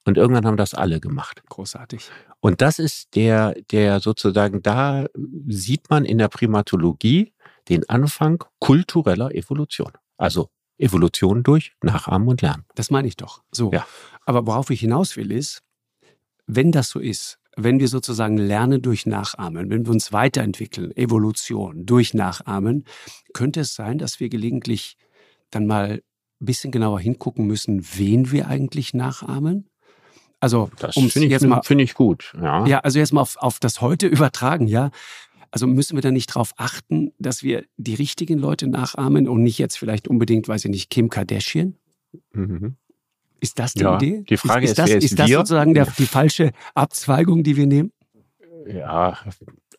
[0.05, 1.41] Und irgendwann haben das alle gemacht.
[1.49, 2.11] Großartig.
[2.39, 5.07] Und das ist der, der sozusagen, da
[5.47, 7.33] sieht man in der Primatologie
[7.69, 9.91] den Anfang kultureller Evolution.
[10.17, 12.65] Also Evolution durch Nachahmen und Lernen.
[12.75, 13.43] Das meine ich doch.
[13.51, 13.71] So.
[13.71, 13.85] Ja.
[14.25, 15.63] Aber worauf ich hinaus will, ist,
[16.45, 21.85] wenn das so ist, wenn wir sozusagen lernen durch Nachahmen, wenn wir uns weiterentwickeln, Evolution
[21.85, 22.85] durch Nachahmen,
[23.33, 24.95] könnte es sein, dass wir gelegentlich
[25.49, 26.03] dann mal
[26.39, 29.69] ein bisschen genauer hingucken müssen, wen wir eigentlich nachahmen?
[30.39, 32.35] Also, das finde ich, find ich gut.
[32.39, 32.63] Ja.
[32.67, 34.91] ja, also jetzt mal auf, auf das heute übertragen, ja.
[35.51, 39.57] Also müssen wir da nicht darauf achten, dass wir die richtigen Leute nachahmen und nicht
[39.57, 41.75] jetzt vielleicht unbedingt, weiß ich nicht, Kim Kardashian?
[42.33, 42.75] Mhm.
[43.39, 44.23] Ist das die ja, Idee?
[44.27, 47.67] Die Frage ist, ist, ist das, ist das sozusagen der, die falsche Abzweigung, die wir
[47.67, 47.91] nehmen?
[48.65, 49.17] Ja,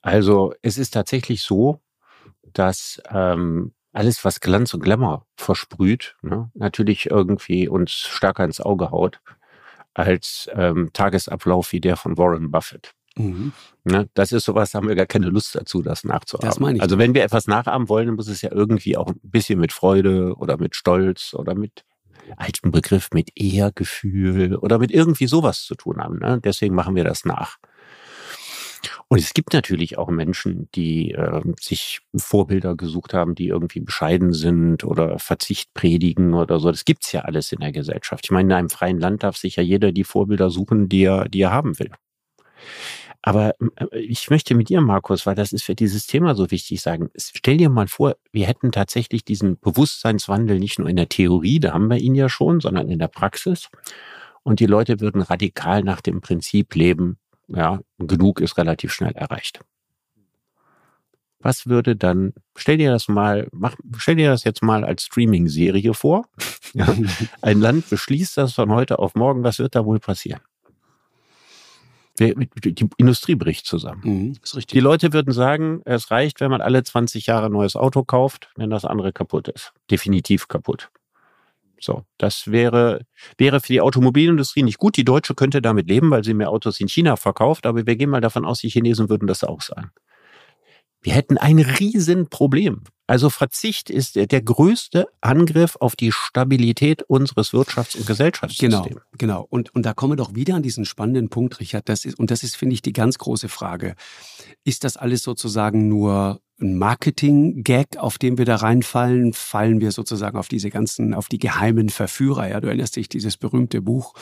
[0.01, 1.81] also es ist tatsächlich so,
[2.53, 8.91] dass ähm, alles, was Glanz und Glamour versprüht, ne, natürlich irgendwie uns stärker ins Auge
[8.91, 9.21] haut
[9.95, 12.95] als ähm, Tagesablauf wie der von Warren Buffett.
[13.19, 13.53] Mhm.
[13.85, 16.49] Ne, das ist sowas, haben wir gar keine Lust dazu, das nachzuahmen.
[16.49, 16.83] Das meine ich.
[16.83, 19.73] Also wenn wir etwas nachahmen wollen, dann muss es ja irgendwie auch ein bisschen mit
[19.73, 21.85] Freude oder mit Stolz oder mit
[22.37, 26.19] alten Begriff, mit Ehrgefühl oder mit irgendwie sowas zu tun haben.
[26.19, 26.41] Ne?
[26.43, 27.57] Deswegen machen wir das nach.
[29.09, 34.33] Und es gibt natürlich auch Menschen, die äh, sich Vorbilder gesucht haben, die irgendwie bescheiden
[34.33, 36.71] sind oder Verzicht predigen oder so.
[36.71, 38.27] Das gibt's ja alles in der Gesellschaft.
[38.27, 41.29] Ich meine, in einem freien Land darf sich ja jeder die Vorbilder suchen, die er,
[41.29, 41.91] die er haben will.
[43.23, 43.55] Aber
[43.91, 47.11] äh, ich möchte mit dir, Markus, weil das ist für dieses Thema so wichtig, sagen,
[47.17, 51.73] stell dir mal vor, wir hätten tatsächlich diesen Bewusstseinswandel nicht nur in der Theorie, da
[51.73, 53.69] haben wir ihn ja schon, sondern in der Praxis.
[54.43, 59.61] Und die Leute würden radikal nach dem Prinzip leben, Ja, genug ist relativ schnell erreicht.
[61.41, 65.95] Was würde dann, stell dir das mal, mach, stell dir das jetzt mal als Streaming-Serie
[65.95, 66.27] vor.
[67.43, 69.45] Ein Land beschließt das von heute auf morgen.
[69.45, 70.41] Was wird da wohl passieren?
[72.19, 74.01] Die Industrie bricht zusammen.
[74.05, 74.37] Mhm,
[74.71, 78.51] die Leute würden sagen, es reicht, wenn man alle 20 Jahre ein neues Auto kauft,
[78.57, 79.73] wenn das andere kaputt ist.
[79.91, 80.91] Definitiv kaputt.
[81.81, 83.03] So, das wäre,
[83.37, 84.97] wäre für die Automobilindustrie nicht gut.
[84.97, 88.11] Die Deutsche könnte damit leben, weil sie mehr Autos in China verkauft, aber wir gehen
[88.11, 89.93] mal davon aus, die Chinesen würden das auch sagen.
[91.01, 92.83] Wir hätten ein Riesenproblem.
[93.09, 98.87] Also Verzicht ist der, größte Angriff auf die Stabilität unseres Wirtschafts- und Gesellschaftssystems.
[98.87, 99.47] Genau, genau.
[99.49, 101.89] Und, und da kommen wir doch wieder an diesen spannenden Punkt, Richard.
[101.89, 103.95] Das ist, und das ist, finde ich, die ganz große Frage.
[104.63, 109.33] Ist das alles sozusagen nur ein Marketing-Gag, auf dem wir da reinfallen?
[109.33, 112.49] Fallen wir sozusagen auf diese ganzen, auf die geheimen Verführer?
[112.49, 114.15] Ja, du erinnerst dich, dieses berühmte Buch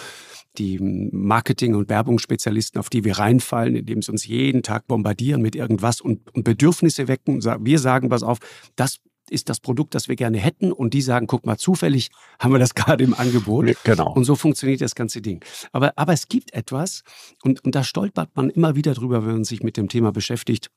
[0.58, 5.54] die Marketing- und Werbungsspezialisten, auf die wir reinfallen, indem sie uns jeden Tag bombardieren mit
[5.54, 7.42] irgendwas und, und Bedürfnisse wecken.
[7.44, 8.38] Wir sagen, pass auf,
[8.74, 12.52] das ist das Produkt, das wir gerne hätten und die sagen, guck mal, zufällig haben
[12.52, 13.74] wir das gerade im Angebot.
[13.84, 14.12] Genau.
[14.12, 15.44] Und so funktioniert das ganze Ding.
[15.72, 17.02] Aber, aber es gibt etwas
[17.42, 20.70] und, und da stolpert man immer wieder drüber, wenn man sich mit dem Thema beschäftigt.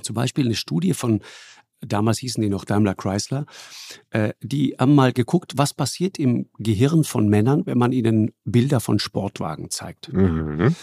[0.00, 1.20] Zum Beispiel eine Studie von
[1.86, 3.46] damals hießen die noch Daimler Chrysler,
[4.10, 8.80] äh, die haben mal geguckt, was passiert im Gehirn von Männern, wenn man ihnen Bilder
[8.80, 10.12] von Sportwagen zeigt.
[10.12, 10.74] Mhm.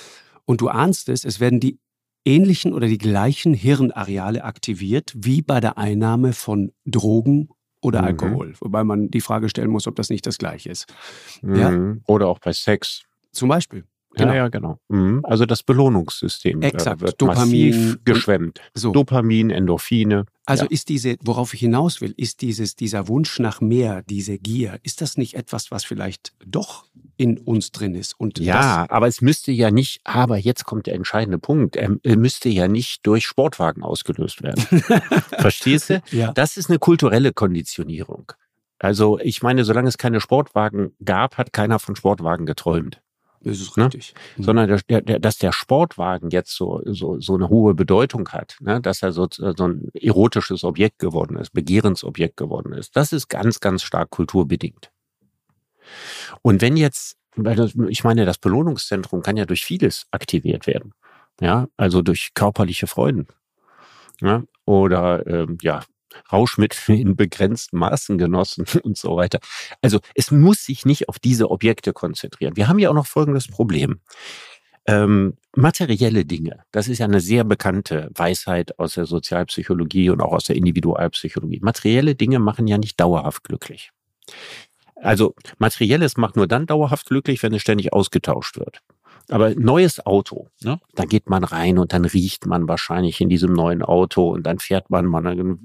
[0.45, 1.79] Und du ahnst es, es werden die
[2.25, 7.49] ähnlichen oder die gleichen Hirnareale aktiviert wie bei der Einnahme von Drogen
[7.81, 8.07] oder mhm.
[8.07, 8.53] Alkohol.
[8.59, 10.93] Wobei man die Frage stellen muss, ob das nicht das gleiche ist.
[11.41, 11.55] Mhm.
[11.55, 11.95] Ja?
[12.07, 13.03] Oder auch bei Sex.
[13.31, 13.85] Zum Beispiel.
[14.15, 14.31] Genau.
[14.31, 14.79] Ja, ja, genau.
[14.87, 15.21] Mhm.
[15.23, 17.01] Also das Belohnungssystem äh, Exakt.
[17.01, 18.59] wird Dopamin geschwemmt.
[18.73, 18.91] So.
[18.91, 20.25] Dopamin, Endorphine.
[20.45, 20.71] Also ja.
[20.71, 25.01] ist diese, worauf ich hinaus will, ist dieses, dieser Wunsch nach mehr, diese Gier, ist
[25.01, 26.85] das nicht etwas, was vielleicht doch
[27.17, 28.19] in uns drin ist?
[28.19, 32.49] Und ja, aber es müsste ja nicht, aber jetzt kommt der entscheidende Punkt, er müsste
[32.49, 34.59] ja nicht durch Sportwagen ausgelöst werden.
[35.37, 36.01] Verstehst du?
[36.11, 36.31] Ja.
[36.31, 38.31] Das ist eine kulturelle Konditionierung.
[38.79, 43.01] Also ich meine, solange es keine Sportwagen gab, hat keiner von Sportwagen geträumt.
[43.41, 43.85] Das ist ne?
[43.85, 44.13] richtig.
[44.37, 44.45] Ne?
[44.45, 48.81] Sondern der, der, dass der Sportwagen jetzt so, so, so eine hohe Bedeutung hat, ne?
[48.81, 52.95] dass er so, so ein erotisches Objekt geworden ist, Begehrensobjekt geworden ist.
[52.95, 54.91] Das ist ganz, ganz stark kulturbedingt.
[56.41, 57.17] Und wenn jetzt,
[57.89, 60.93] ich meine, das Belohnungszentrum kann ja durch vieles aktiviert werden.
[61.41, 63.27] Ja, also durch körperliche Freuden.
[64.19, 65.83] Ja, oder ähm, ja,
[66.31, 69.39] Rauschmittel in begrenzten Maßen genossen und so weiter.
[69.81, 72.55] Also es muss sich nicht auf diese Objekte konzentrieren.
[72.55, 73.99] Wir haben ja auch noch folgendes Problem.
[74.85, 80.31] Ähm, materielle Dinge, das ist ja eine sehr bekannte Weisheit aus der Sozialpsychologie und auch
[80.31, 81.59] aus der Individualpsychologie.
[81.61, 83.91] Materielle Dinge machen ja nicht dauerhaft glücklich.
[84.95, 88.81] Also materielles macht nur dann dauerhaft glücklich, wenn es ständig ausgetauscht wird.
[89.29, 90.79] Aber neues Auto, ne?
[90.95, 94.57] da geht man rein und dann riecht man wahrscheinlich in diesem neuen Auto und dann
[94.57, 95.59] fährt man, man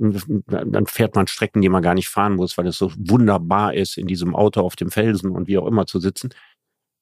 [0.47, 3.97] dann fährt man Strecken, die man gar nicht fahren muss, weil es so wunderbar ist,
[3.97, 6.31] in diesem Auto auf dem Felsen und wie auch immer zu sitzen.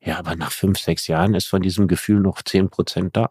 [0.01, 3.29] Ja, aber nach fünf, sechs Jahren ist von diesem Gefühl noch zehn Prozent da.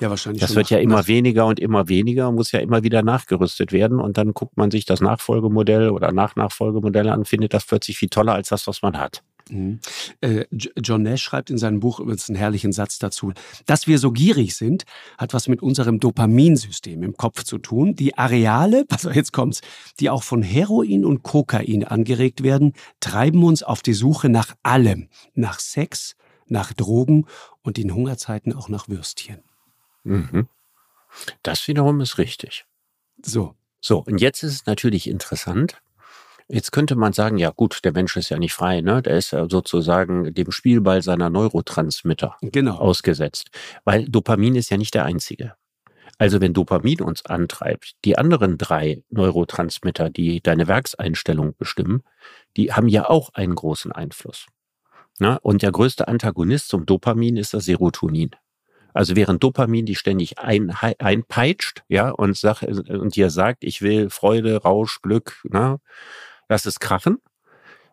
[0.00, 0.40] Ja, wahrscheinlich.
[0.40, 4.16] Das wird ja immer weniger und immer weniger, muss ja immer wieder nachgerüstet werden und
[4.16, 8.48] dann guckt man sich das Nachfolgemodell oder Nachnachfolgemodell an, findet das plötzlich viel toller als
[8.48, 9.22] das, was man hat.
[9.50, 9.80] Mhm.
[10.20, 13.32] Äh, John Nash schreibt in seinem Buch übrigens einen herrlichen Satz dazu.
[13.66, 14.84] Dass wir so gierig sind,
[15.18, 17.94] hat was mit unserem Dopaminsystem im Kopf zu tun.
[17.94, 19.60] Die Areale, also jetzt kommt's,
[19.98, 25.08] die auch von Heroin und Kokain angeregt werden, treiben uns auf die Suche nach allem.
[25.34, 27.26] Nach Sex, nach Drogen
[27.62, 29.42] und in Hungerzeiten auch nach Würstchen.
[30.04, 30.48] Mhm.
[31.42, 32.64] Das wiederum ist richtig.
[33.22, 33.54] So.
[33.82, 35.80] So, und jetzt ist es natürlich interessant,
[36.52, 39.02] Jetzt könnte man sagen, ja gut, der Mensch ist ja nicht frei, ne?
[39.02, 42.76] Der ist ja sozusagen dem Spielball seiner Neurotransmitter genau.
[42.76, 43.50] ausgesetzt.
[43.84, 45.54] Weil Dopamin ist ja nicht der einzige.
[46.18, 52.02] Also wenn Dopamin uns antreibt, die anderen drei Neurotransmitter, die deine Werkseinstellung bestimmen,
[52.56, 54.46] die haben ja auch einen großen Einfluss.
[55.20, 55.34] Na?
[55.34, 55.40] Ne?
[55.42, 58.30] Und der größte Antagonist zum Dopamin ist das Serotonin.
[58.92, 64.10] Also während Dopamin die ständig ein, einpeitscht, ja, und, sag, und dir sagt, ich will
[64.10, 65.78] Freude, Rausch, Glück, na,
[66.50, 67.18] lass es krachen.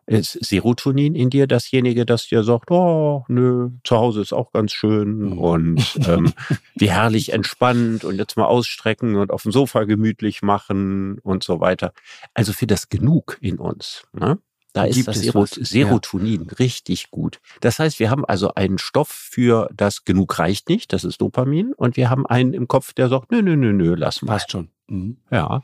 [0.06, 4.72] Ist Serotonin in dir dasjenige, das dir sagt, oh, nö, zu Hause ist auch ganz
[4.72, 5.38] schön mhm.
[5.38, 6.32] und ähm,
[6.76, 11.60] wie herrlich entspannt und jetzt mal ausstrecken und auf dem Sofa gemütlich machen und so
[11.60, 11.92] weiter.
[12.32, 14.04] Also für das Genug in uns.
[14.14, 14.38] Ne?
[14.72, 16.52] Da ist Gibt das Serot Serotonin ja.
[16.58, 17.40] richtig gut.
[17.60, 21.74] Das heißt, wir haben also einen Stoff für das Genug reicht nicht, das ist Dopamin,
[21.74, 24.34] und wir haben einen im Kopf, der sagt, nö, nö, nö, nö, lass mal.
[24.34, 24.70] Passt schon.
[24.86, 25.18] Mhm.
[25.30, 25.62] Ja.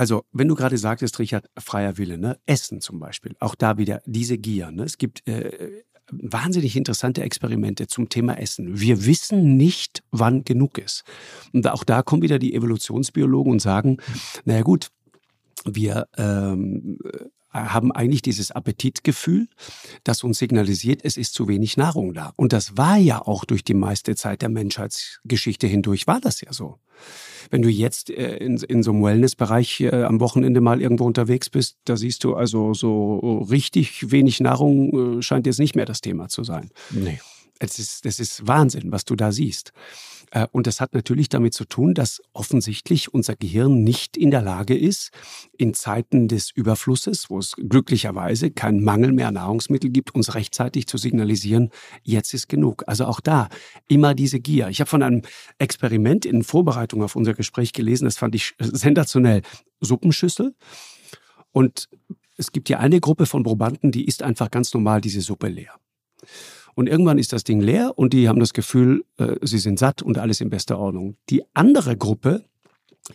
[0.00, 2.38] Also, wenn du gerade sagtest, Richard, freier Wille, ne?
[2.46, 4.70] Essen zum Beispiel, auch da wieder diese Gier.
[4.70, 4.84] Ne?
[4.84, 8.80] Es gibt äh, wahnsinnig interessante Experimente zum Thema Essen.
[8.80, 11.04] Wir wissen nicht, wann genug ist.
[11.52, 13.98] Und auch da kommen wieder die Evolutionsbiologen und sagen,
[14.46, 14.88] naja gut,
[15.66, 16.96] wir ähm,
[17.52, 19.48] haben eigentlich dieses Appetitgefühl,
[20.04, 22.32] das uns signalisiert, es ist zu wenig Nahrung da.
[22.36, 26.52] Und das war ja auch durch die meiste Zeit der Menschheitsgeschichte hindurch, war das ja
[26.52, 26.78] so.
[27.50, 31.50] Wenn du jetzt äh, in, in so einem Wellnessbereich äh, am Wochenende mal irgendwo unterwegs
[31.50, 36.00] bist, da siehst du also so richtig wenig Nahrung äh, scheint jetzt nicht mehr das
[36.00, 36.70] Thema zu sein.
[36.90, 37.18] Nee.
[37.58, 39.72] Es ist, das ist Wahnsinn, was du da siehst.
[40.30, 44.42] Äh, und das hat natürlich damit zu tun, dass offensichtlich unser Gehirn nicht in der
[44.42, 45.10] Lage ist,
[45.56, 50.96] in Zeiten des Überflusses, wo es glücklicherweise keinen Mangel mehr Nahrungsmittel gibt, uns rechtzeitig zu
[50.98, 51.70] signalisieren,
[52.02, 52.84] jetzt ist genug.
[52.86, 53.48] Also auch da
[53.88, 54.68] immer diese Gier.
[54.68, 55.22] Ich habe von einem
[55.58, 59.42] Experiment in Vorbereitung auf unser Gespräch gelesen, das fand ich sensationell.
[59.80, 60.54] Suppenschüssel.
[61.52, 61.88] Und
[62.36, 65.74] es gibt hier eine Gruppe von Probanden, die isst einfach ganz normal diese Suppe leer.
[66.74, 70.02] Und irgendwann ist das Ding leer und die haben das Gefühl, äh, sie sind satt
[70.02, 71.16] und alles in bester Ordnung.
[71.28, 72.44] Die andere Gruppe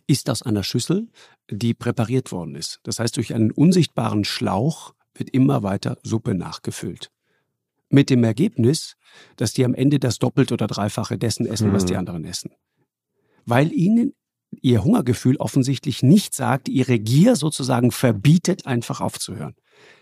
[0.07, 1.07] ist aus einer Schüssel,
[1.49, 2.79] die präpariert worden ist.
[2.83, 7.11] Das heißt, durch einen unsichtbaren Schlauch wird immer weiter Suppe nachgefüllt.
[7.89, 8.97] Mit dem Ergebnis,
[9.37, 11.99] dass die am Ende das Doppelte oder Dreifache dessen essen, was die mhm.
[11.99, 12.51] anderen essen.
[13.45, 14.13] Weil ihnen
[14.61, 19.55] ihr Hungergefühl offensichtlich nicht sagt, ihre Gier sozusagen verbietet, einfach aufzuhören.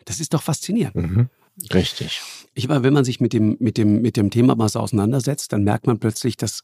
[0.06, 0.96] Das ist doch faszinierend.
[0.96, 1.30] Mhm.
[1.74, 2.22] Richtig.
[2.54, 5.54] Ich meine, wenn man sich mit dem, mit dem, mit dem Thema mal so auseinandersetzt,
[5.54, 6.62] dann merkt man plötzlich, dass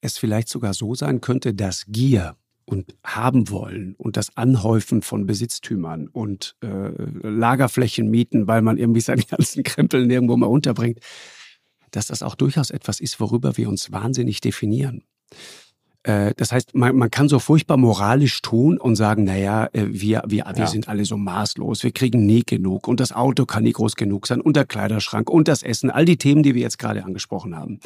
[0.00, 5.26] es vielleicht sogar so sein könnte, dass Gier und haben wollen und das Anhäufen von
[5.26, 6.90] Besitztümern und äh,
[7.22, 11.00] Lagerflächen mieten, weil man irgendwie seine ganzen Krempel nirgendwo mal unterbringt,
[11.90, 15.02] dass das auch durchaus etwas ist, worüber wir uns wahnsinnig definieren.
[16.02, 20.22] Äh, das heißt, man, man kann so furchtbar moralisch tun und sagen, naja, äh, wir,
[20.26, 20.66] wir, wir ja.
[20.66, 24.26] sind alle so maßlos, wir kriegen nie genug und das Auto kann nie groß genug
[24.26, 27.56] sein und der Kleiderschrank und das Essen, all die Themen, die wir jetzt gerade angesprochen
[27.56, 27.80] haben.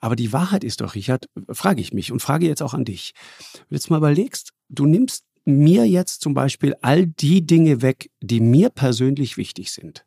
[0.00, 3.14] Aber die Wahrheit ist doch, Richard, frage ich mich und frage jetzt auch an dich.
[3.54, 8.10] Wenn du jetzt mal überlegst, du nimmst mir jetzt zum Beispiel all die Dinge weg,
[8.20, 10.04] die mir persönlich wichtig sind.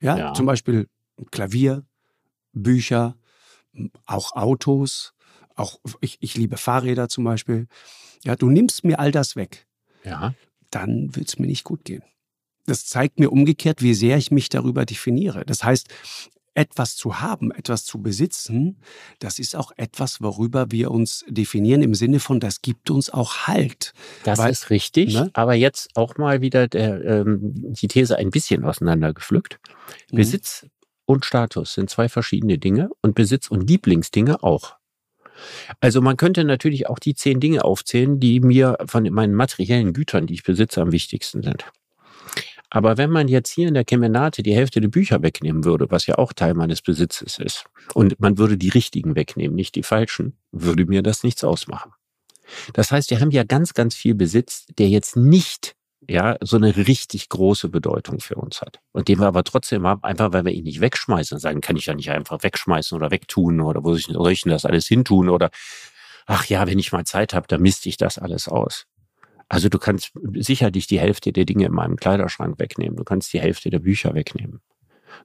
[0.00, 0.34] Ja, ja.
[0.34, 0.88] zum Beispiel
[1.30, 1.84] Klavier,
[2.52, 3.16] Bücher,
[4.06, 5.14] auch Autos,
[5.56, 7.66] auch ich, ich liebe Fahrräder zum Beispiel.
[8.24, 9.66] Ja, du nimmst mir all das weg.
[10.04, 10.34] Ja.
[10.70, 12.02] Dann wird es mir nicht gut gehen.
[12.66, 15.44] Das zeigt mir umgekehrt, wie sehr ich mich darüber definiere.
[15.44, 15.88] Das heißt,
[16.54, 18.80] etwas zu haben, etwas zu besitzen,
[19.18, 23.46] das ist auch etwas, worüber wir uns definieren im Sinne von, das gibt uns auch
[23.46, 23.92] Halt.
[24.24, 25.30] Das Weil, ist richtig, ne?
[25.32, 29.58] aber jetzt auch mal wieder der, ähm, die These ein bisschen auseinandergepflückt.
[30.10, 30.16] Mhm.
[30.16, 30.66] Besitz
[31.06, 34.76] und Status sind zwei verschiedene Dinge und Besitz und Lieblingsdinge auch.
[35.80, 40.26] Also man könnte natürlich auch die zehn Dinge aufzählen, die mir von meinen materiellen Gütern,
[40.26, 41.64] die ich besitze, am wichtigsten sind.
[42.70, 46.06] Aber wenn man jetzt hier in der Kemenate die Hälfte der Bücher wegnehmen würde, was
[46.06, 50.36] ja auch Teil meines Besitzes ist, und man würde die richtigen wegnehmen, nicht die falschen,
[50.52, 51.92] würde mir das nichts ausmachen.
[52.72, 55.74] Das heißt, wir haben ja ganz, ganz viel Besitz, der jetzt nicht
[56.08, 58.80] ja, so eine richtig große Bedeutung für uns hat.
[58.92, 61.38] Und den wir aber trotzdem haben, einfach weil wir ihn nicht wegschmeißen.
[61.38, 64.64] Sagen, kann ich ja nicht einfach wegschmeißen oder wegtun oder wo soll ich denn das
[64.64, 65.50] alles hintun oder
[66.26, 68.86] ach ja, wenn ich mal Zeit habe, dann misst ich das alles aus.
[69.48, 72.96] Also du kannst sicherlich die Hälfte der Dinge in meinem Kleiderschrank wegnehmen.
[72.96, 74.60] Du kannst die Hälfte der Bücher wegnehmen.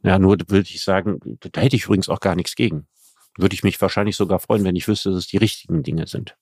[0.04, 2.88] Ja, nur würde ich sagen, da hätte ich übrigens auch gar nichts gegen.
[3.38, 6.36] Würde ich mich wahrscheinlich sogar freuen, wenn ich wüsste, dass es die richtigen Dinge sind.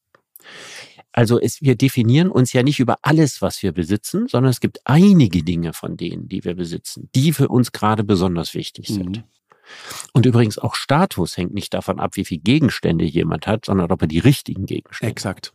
[1.13, 4.82] Also es, wir definieren uns ja nicht über alles, was wir besitzen, sondern es gibt
[4.84, 9.17] einige Dinge von denen, die wir besitzen, die für uns gerade besonders wichtig sind.
[9.17, 9.23] Mhm.
[10.12, 14.02] Und übrigens auch Status hängt nicht davon ab, wie viel Gegenstände jemand hat, sondern ob
[14.02, 15.54] er die richtigen Gegenstände Exakt.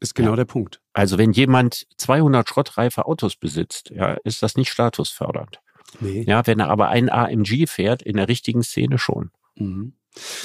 [0.00, 0.36] Ist genau ja.
[0.36, 0.80] der Punkt.
[0.92, 5.60] Also wenn jemand 200 schrottreife Autos besitzt, ja, ist das nicht statusfördernd.
[6.00, 6.24] Nee.
[6.26, 9.30] Ja, wenn er aber einen AMG fährt, in der richtigen Szene schon.
[9.56, 9.94] Mhm.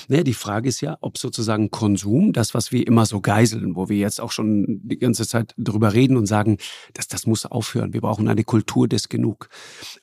[0.08, 3.90] Naja, die Frage ist ja, ob sozusagen Konsum, das, was wir immer so geiseln, wo
[3.90, 6.58] wir jetzt auch schon die ganze Zeit drüber reden und sagen,
[6.94, 7.94] dass das muss aufhören.
[7.94, 9.50] Wir brauchen eine Kultur des Genug.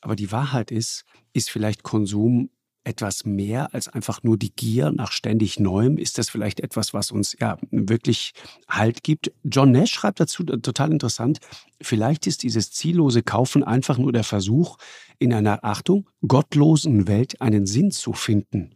[0.01, 2.51] Aber die Wahrheit ist, ist vielleicht Konsum
[2.85, 5.99] etwas mehr als einfach nur die Gier nach ständig Neuem?
[5.99, 8.33] Ist das vielleicht etwas, was uns ja wirklich
[8.69, 9.33] Halt gibt?
[9.45, 11.39] John Nash schreibt dazu äh, total interessant,
[11.81, 14.79] vielleicht ist dieses ziellose Kaufen einfach nur der Versuch,
[15.19, 18.75] in einer Achtung, gottlosen Welt einen Sinn zu finden.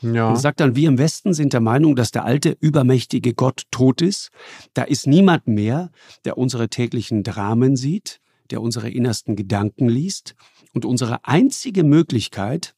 [0.00, 0.28] Ja.
[0.28, 4.00] Und sagt dann, wir im Westen sind der Meinung, dass der alte, übermächtige Gott tot
[4.00, 4.30] ist.
[4.74, 5.90] Da ist niemand mehr,
[6.24, 8.20] der unsere täglichen Dramen sieht,
[8.50, 10.34] der unsere innersten Gedanken liest.
[10.72, 12.74] Und unsere einzige Möglichkeit,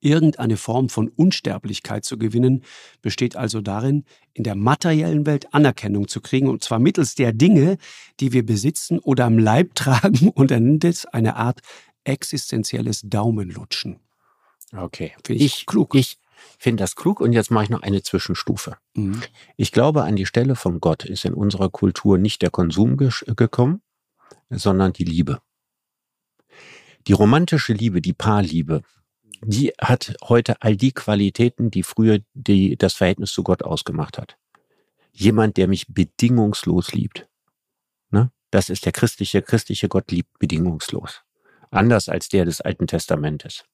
[0.00, 2.62] irgendeine Form von Unsterblichkeit zu gewinnen,
[3.02, 7.78] besteht also darin, in der materiellen Welt Anerkennung zu kriegen, und zwar mittels der Dinge,
[8.20, 11.60] die wir besitzen oder am Leib tragen, und er nennt es eine Art
[12.04, 13.98] existenzielles Daumenlutschen.
[14.76, 15.12] Okay.
[15.24, 15.94] Find ich, ich klug.
[15.94, 16.18] Ich
[16.58, 18.76] finde das klug und jetzt mache ich noch eine Zwischenstufe.
[18.94, 19.22] Mhm.
[19.56, 23.82] Ich glaube, an die Stelle von Gott ist in unserer Kultur nicht der Konsum gekommen,
[24.50, 25.40] sondern die Liebe.
[27.06, 28.82] Die romantische Liebe, die Paarliebe,
[29.42, 34.36] die hat heute all die Qualitäten, die früher die, das Verhältnis zu Gott ausgemacht hat.
[35.12, 37.28] Jemand, der mich bedingungslos liebt.
[38.10, 38.30] Ne?
[38.50, 41.22] Das ist der christliche, christliche Gott liebt bedingungslos.
[41.70, 43.64] Anders als der des Alten Testamentes.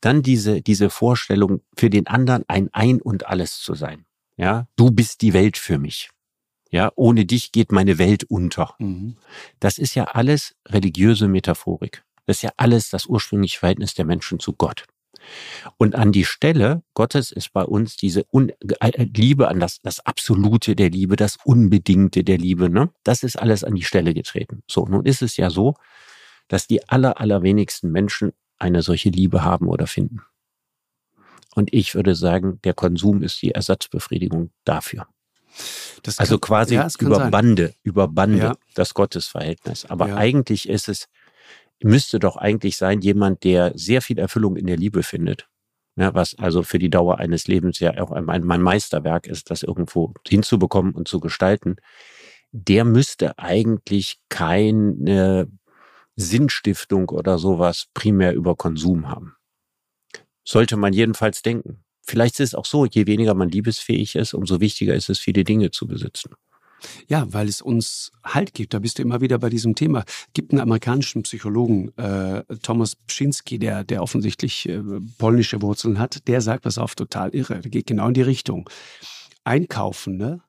[0.00, 4.04] Dann diese, diese Vorstellung, für den anderen ein Ein und alles zu sein.
[4.36, 6.10] Ja, du bist die Welt für mich.
[6.70, 8.74] Ja, ohne dich geht meine Welt unter.
[8.78, 9.16] Mhm.
[9.60, 12.02] Das ist ja alles religiöse Metaphorik.
[12.26, 14.84] Das ist ja alles das ursprüngliche Verhältnis der Menschen zu Gott.
[15.78, 20.00] Und an die Stelle Gottes ist bei uns diese Un äh, Liebe an das, das
[20.00, 22.68] Absolute der Liebe, das Unbedingte der Liebe.
[22.68, 22.90] Ne?
[23.04, 24.62] Das ist alles an die Stelle getreten.
[24.68, 25.74] So, nun ist es ja so,
[26.48, 28.32] dass die aller, allerwenigsten Menschen
[28.64, 30.22] eine solche Liebe haben oder finden.
[31.54, 35.06] Und ich würde sagen, der Konsum ist die Ersatzbefriedigung dafür.
[36.02, 37.30] Das also kann, quasi ja, über sein.
[37.30, 38.56] Bande, über Bande ja.
[38.74, 39.84] das Gottesverhältnis.
[39.84, 40.16] Aber ja.
[40.16, 41.08] eigentlich ist es,
[41.82, 45.46] müsste doch eigentlich sein, jemand, der sehr viel Erfüllung in der Liebe findet.
[45.96, 49.62] Ja, was also für die Dauer eines Lebens ja auch ein, mein Meisterwerk ist, das
[49.62, 51.76] irgendwo hinzubekommen und zu gestalten.
[52.50, 55.48] Der müsste eigentlich keine
[56.16, 59.36] Sinnstiftung oder sowas primär über Konsum haben.
[60.44, 61.84] Sollte man jedenfalls denken.
[62.02, 65.42] Vielleicht ist es auch so, je weniger man liebesfähig ist, umso wichtiger ist es, viele
[65.42, 66.34] Dinge zu besitzen.
[67.08, 68.74] Ja, weil es uns Halt gibt.
[68.74, 70.04] Da bist du immer wieder bei diesem Thema.
[70.06, 74.82] Es gibt einen amerikanischen Psychologen, äh, Thomas Pschinski, der, der offensichtlich äh,
[75.18, 76.28] polnische Wurzeln hat.
[76.28, 77.60] Der sagt, pass auf, total irre.
[77.60, 78.68] Der geht genau in die Richtung.
[79.44, 80.42] Einkaufen, ne?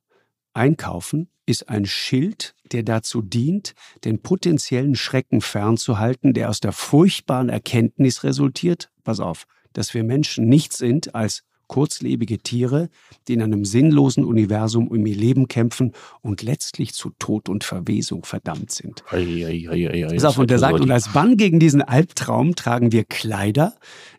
[0.56, 7.50] Einkaufen ist ein Schild, der dazu dient, den potenziellen Schrecken fernzuhalten, der aus der furchtbaren
[7.50, 12.90] Erkenntnis resultiert, pass auf, dass wir Menschen nichts sind als kurzlebige Tiere,
[13.28, 18.26] die in einem sinnlosen Universum um ihr Leben kämpfen und letztlich zu Tod und Verwesung
[18.26, 19.04] verdammt sind.
[19.10, 22.92] Ei, ei, ei, ei, auf, und der sagt, und als Bann gegen diesen Albtraum tragen
[22.92, 23.74] wir Kleider,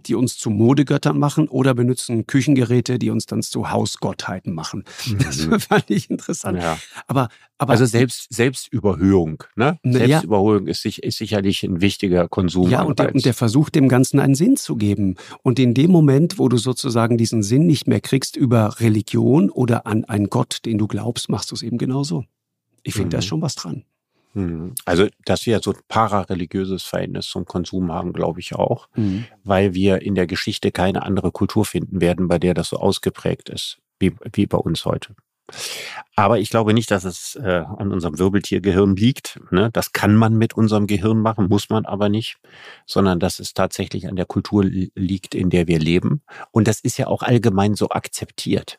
[0.07, 4.84] die uns zu Modegöttern machen oder benutzen Küchengeräte, die uns dann zu Hausgottheiten machen.
[5.07, 5.18] Mhm.
[5.18, 6.62] Das fand ich interessant.
[6.62, 6.78] Ja.
[7.07, 7.28] Aber,
[7.59, 9.78] aber also selbst Selbstüberhöhung, ne?
[9.82, 10.70] Selbstüberhöhung ja.
[10.72, 12.68] ist, ist sicherlich ein wichtiger Konsum.
[12.68, 15.16] Ja, und der, und der versucht dem Ganzen einen Sinn zu geben.
[15.42, 19.86] Und in dem Moment, wo du sozusagen diesen Sinn nicht mehr kriegst über Religion oder
[19.86, 22.24] an einen Gott, den du glaubst, machst du es eben genauso.
[22.82, 23.11] Ich finde, mhm.
[23.11, 23.28] da ist mhm.
[23.28, 23.84] schon was dran.
[24.34, 24.74] Mhm.
[24.84, 29.24] Also, dass wir so ein parareligiöses Verhältnis zum Konsum haben, glaube ich auch, mhm.
[29.44, 33.48] weil wir in der Geschichte keine andere Kultur finden werden, bei der das so ausgeprägt
[33.48, 35.14] ist, wie, wie bei uns heute.
[36.16, 39.38] Aber ich glaube nicht, dass es äh, an unserem Wirbeltiergehirn liegt.
[39.51, 39.70] Ne?
[39.72, 42.38] Das kann man mit unserem Gehirn machen, muss man aber nicht,
[42.86, 46.22] sondern dass es tatsächlich an der Kultur liegt, in der wir leben.
[46.51, 48.78] Und das ist ja auch allgemein so akzeptiert.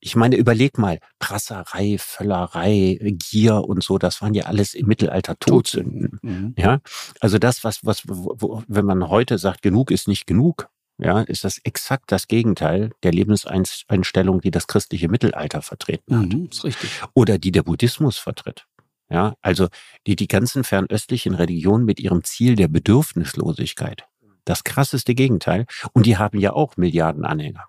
[0.00, 2.98] Ich meine, überleg mal, Prasserei, Völlerei,
[3.30, 6.18] Gier und so, das waren ja alles im Mittelalter Todsünden.
[6.22, 6.54] Mhm.
[6.56, 6.80] Ja,
[7.20, 10.68] also das, was, was, wo, wenn man heute sagt, genug ist nicht genug,
[11.02, 16.32] ja, ist das exakt das Gegenteil der Lebenseinstellung, die das christliche Mittelalter vertreten hat.
[16.32, 16.90] Mhm, ist richtig.
[17.14, 18.66] Oder die der Buddhismus vertritt.
[19.10, 19.68] Ja, also
[20.06, 24.04] die, die ganzen fernöstlichen Religionen mit ihrem Ziel der Bedürfnislosigkeit.
[24.44, 25.66] Das krasseste Gegenteil.
[25.92, 27.66] Und die haben ja auch Milliarden Anhänger.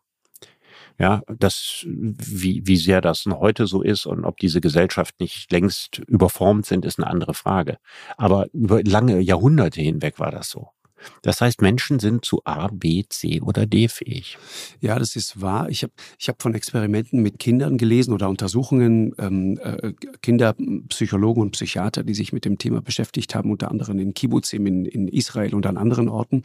[1.00, 6.00] Ja, das, wie, wie sehr das heute so ist und ob diese Gesellschaft nicht längst
[6.08, 7.78] überformt sind, ist eine andere Frage.
[8.16, 10.70] Aber über lange Jahrhunderte hinweg war das so.
[11.22, 14.38] Das heißt, Menschen sind zu A, B, C oder D fähig.
[14.82, 15.70] Ja, das ist wahr.
[15.70, 21.52] Ich habe ich hab von Experimenten mit Kindern gelesen oder Untersuchungen, ähm, äh, Kinderpsychologen und
[21.52, 25.56] Psychiater, die sich mit dem Thema beschäftigt haben, unter anderem in Kibbutzim in, in Israel
[25.56, 26.44] und an anderen Orten.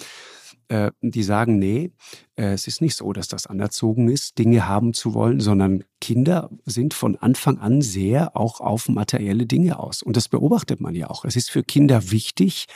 [0.68, 1.92] Äh, die sagen, nee,
[2.36, 6.50] äh, es ist nicht so, dass das anerzogen ist, Dinge haben zu wollen, sondern Kinder
[6.66, 10.02] sind von Anfang an sehr auch auf materielle Dinge aus.
[10.02, 11.24] Und das beobachtet man ja auch.
[11.24, 12.66] Es ist für Kinder wichtig,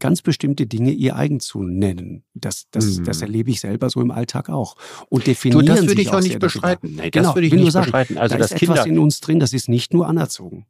[0.00, 2.24] ganz bestimmte Dinge ihr eigen zu nennen.
[2.34, 3.04] Das, das, mhm.
[3.04, 4.76] das erlebe ich selber so im Alltag auch.
[5.08, 6.96] Und definieren du, das würde ich auch nicht beschreiten.
[6.96, 8.18] Nee, das genau, würde ich nicht sagen, beschreiten.
[8.18, 10.66] Also da das ist Kinder etwas in uns drin, das ist nicht nur anerzogen.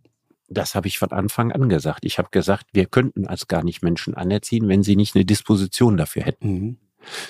[0.48, 2.04] Das habe ich von Anfang an gesagt.
[2.04, 5.96] Ich habe gesagt, wir könnten als gar nicht Menschen anerziehen, wenn sie nicht eine Disposition
[5.96, 6.52] dafür hätten.
[6.52, 6.76] Mhm.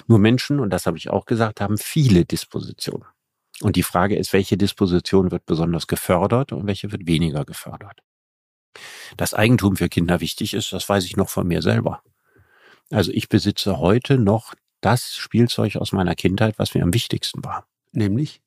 [0.07, 3.07] Nur Menschen, und das habe ich auch gesagt, haben viele Dispositionen.
[3.61, 8.01] Und die Frage ist, welche Disposition wird besonders gefördert und welche wird weniger gefördert.
[9.17, 12.03] Dass Eigentum für Kinder wichtig ist, das weiß ich noch von mir selber.
[12.91, 17.67] Also ich besitze heute noch das Spielzeug aus meiner Kindheit, was mir am wichtigsten war.
[17.93, 18.43] Nämlich?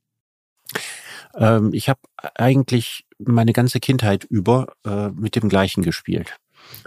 [1.36, 2.02] Ähm, ich habe
[2.36, 6.38] eigentlich meine ganze Kindheit über äh, mit dem gleichen gespielt.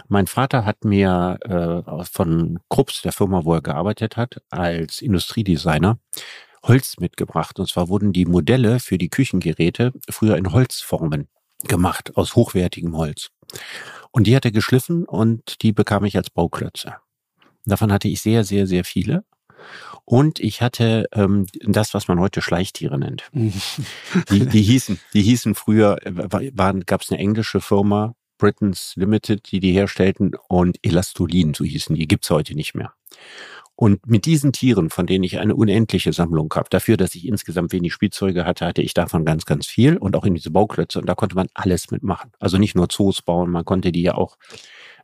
[0.07, 5.99] Mein Vater hat mir äh, von Krups, der Firma, wo er gearbeitet hat, als Industriedesigner
[6.63, 7.59] Holz mitgebracht.
[7.59, 11.27] Und zwar wurden die Modelle für die Küchengeräte früher in Holzformen
[11.67, 13.29] gemacht, aus hochwertigem Holz.
[14.11, 16.95] Und die hat er geschliffen und die bekam ich als Bauklötze.
[17.65, 19.23] Davon hatte ich sehr, sehr, sehr viele.
[20.05, 23.29] Und ich hatte ähm, das, was man heute Schleichtiere nennt.
[23.33, 29.59] die, die hießen, die hießen früher, waren, gab es eine englische Firma, Britain's Limited, die
[29.59, 32.93] die herstellten und Elastolin, so hießen die, gibt's heute nicht mehr.
[33.81, 37.73] Und mit diesen Tieren, von denen ich eine unendliche Sammlung habe, dafür, dass ich insgesamt
[37.73, 40.99] wenig Spielzeuge hatte, hatte ich davon ganz, ganz viel und auch in diese Bauklötze.
[40.99, 42.29] Und da konnte man alles mitmachen.
[42.39, 44.37] Also nicht nur Zoos bauen, man konnte die ja auch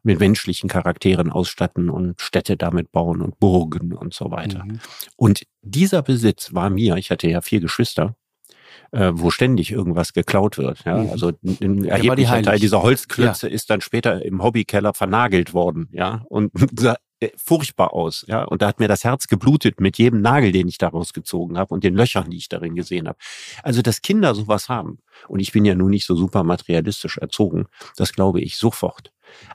[0.03, 4.63] mit menschlichen Charakteren ausstatten und Städte damit bauen und Burgen und so weiter.
[4.63, 4.79] Mhm.
[5.15, 8.15] Und dieser Besitz war mir, ich hatte ja vier Geschwister,
[8.91, 10.85] äh, wo ständig irgendwas geklaut wird.
[10.85, 10.99] Ja?
[10.99, 11.09] Mhm.
[11.09, 13.53] Also ein erheblicher Teil dieser Holzklötze ja.
[13.55, 15.89] ist dann später im Hobbykeller vernagelt worden.
[15.93, 16.51] Ja, und
[17.35, 18.43] furchtbar aus, ja.
[18.43, 21.73] Und da hat mir das Herz geblutet mit jedem Nagel, den ich daraus gezogen habe
[21.73, 23.17] und den Löchern, die ich darin gesehen habe.
[23.63, 27.65] Also, dass Kinder sowas haben, und ich bin ja nun nicht so super materialistisch erzogen,
[27.95, 29.11] das glaube ich sofort.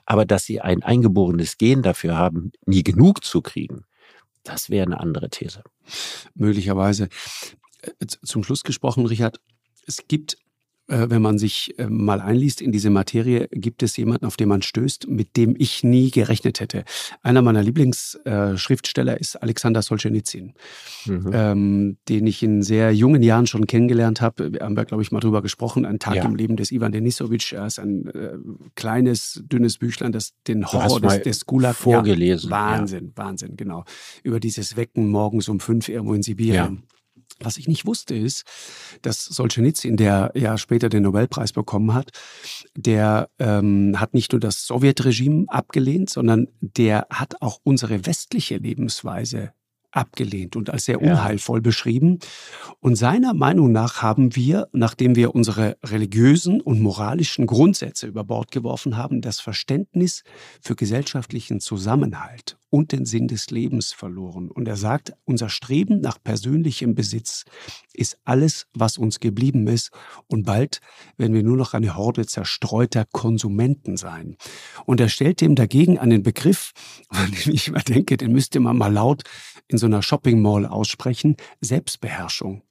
[0.07, 3.85] Aber dass sie ein eingeborenes Gen dafür haben, nie genug zu kriegen,
[4.43, 5.63] das wäre eine andere These.
[6.35, 7.09] Möglicherweise.
[7.83, 9.41] Äh, zum Schluss gesprochen, Richard,
[9.87, 10.37] es gibt
[10.89, 14.63] wenn man sich äh, mal einliest in diese Materie, gibt es jemanden, auf den man
[14.63, 16.85] stößt, mit dem ich nie gerechnet hätte.
[17.23, 20.55] Einer meiner Lieblingsschriftsteller ist Alexander Solzhenitsyn,
[21.07, 21.31] mhm.
[21.33, 24.53] ähm, den ich in sehr jungen Jahren schon kennengelernt habe.
[24.53, 25.87] Wir haben ja, glaube ich, mal drüber gesprochen.
[25.87, 26.25] Ein Tag ja.
[26.25, 27.53] im Leben des Ivan Denisowitsch.
[27.53, 28.37] Er ist ein äh,
[28.75, 32.51] kleines, dünnes Büchlein, das den Horror des, des Gulag vorgelesen.
[32.51, 33.25] Ja, Wahnsinn, ja.
[33.25, 33.85] Wahnsinn, genau.
[34.23, 36.83] Über dieses Wecken morgens um fünf irgendwo in Sibirien.
[37.43, 38.45] Was ich nicht wusste, ist,
[39.03, 42.11] dass Solzhenitsyn, der ja später den Nobelpreis bekommen hat,
[42.75, 49.53] der ähm, hat nicht nur das Sowjetregime abgelehnt, sondern der hat auch unsere westliche Lebensweise
[49.93, 51.63] abgelehnt und als sehr unheilvoll ja.
[51.63, 52.19] beschrieben.
[52.81, 58.51] Und seiner Meinung nach haben wir, nachdem wir unsere religiösen und moralischen Grundsätze über Bord
[58.51, 60.25] geworfen haben, das Verständnis
[60.61, 64.51] für gesellschaftlichen Zusammenhalt und den Sinn des Lebens verloren.
[64.51, 67.45] Und er sagt, unser Streben nach persönlichem Besitz
[67.93, 69.91] ist alles, was uns geblieben ist.
[70.27, 70.81] Und bald
[71.19, 74.39] werden wir nur noch eine Horde zerstreuter Konsumenten sein.
[74.87, 76.73] Und er stellt dem dagegen einen Begriff,
[77.13, 79.23] von dem ich immer denke, den müsste man mal laut
[79.69, 82.63] in so einer Shopping Mall aussprechen, Selbstbeherrschung.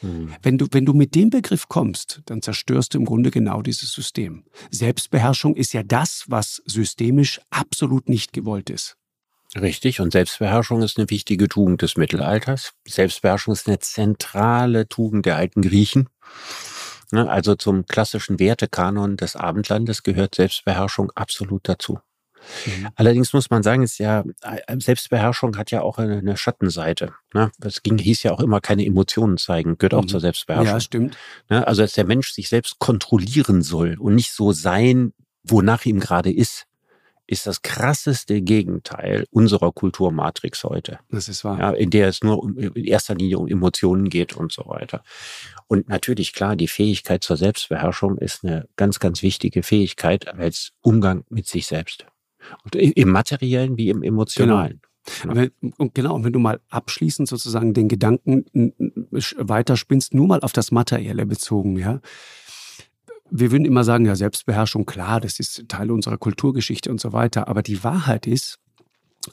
[0.00, 0.32] Hm.
[0.40, 3.92] Wenn du, wenn du mit dem Begriff kommst, dann zerstörst du im Grunde genau dieses
[3.92, 4.44] System.
[4.70, 8.96] Selbstbeherrschung ist ja das, was systemisch absolut nicht gewollt ist.
[9.60, 12.72] Richtig, und Selbstbeherrschung ist eine wichtige Tugend des Mittelalters.
[12.86, 16.08] Selbstbeherrschung ist eine zentrale Tugend der alten Griechen.
[17.12, 22.00] Ne, also zum klassischen Wertekanon des Abendlandes gehört Selbstbeherrschung absolut dazu.
[22.66, 22.88] Mhm.
[22.96, 27.14] Allerdings muss man sagen, ist ja, äh, Selbstbeherrschung hat ja auch eine, Schattenseite.
[27.32, 27.50] Ne?
[27.58, 30.08] Das ging, hieß ja auch immer keine Emotionen zeigen, gehört auch mhm.
[30.08, 30.74] zur Selbstbeherrschung.
[30.74, 31.16] Ja, stimmt.
[31.48, 31.66] Ne?
[31.66, 36.32] Also, dass der Mensch sich selbst kontrollieren soll und nicht so sein, wonach ihm gerade
[36.32, 36.66] ist
[37.26, 40.98] ist das krasseste Gegenteil unserer Kulturmatrix heute.
[41.10, 41.58] Das ist wahr.
[41.58, 45.02] Ja, in der es nur in erster Linie um Emotionen geht und so weiter.
[45.66, 51.24] Und natürlich, klar, die Fähigkeit zur Selbstbeherrschung ist eine ganz, ganz wichtige Fähigkeit als Umgang
[51.30, 52.06] mit sich selbst.
[52.62, 54.80] Und Im materiellen wie im emotionalen.
[55.22, 55.34] Genau.
[55.34, 58.44] Wenn, und genau, und wenn du mal abschließend sozusagen den Gedanken
[59.36, 62.00] weiterspinnst, nur mal auf das Materielle bezogen, ja.
[63.36, 67.48] Wir würden immer sagen, ja, Selbstbeherrschung, klar, das ist Teil unserer Kulturgeschichte und so weiter.
[67.48, 68.60] Aber die Wahrheit ist,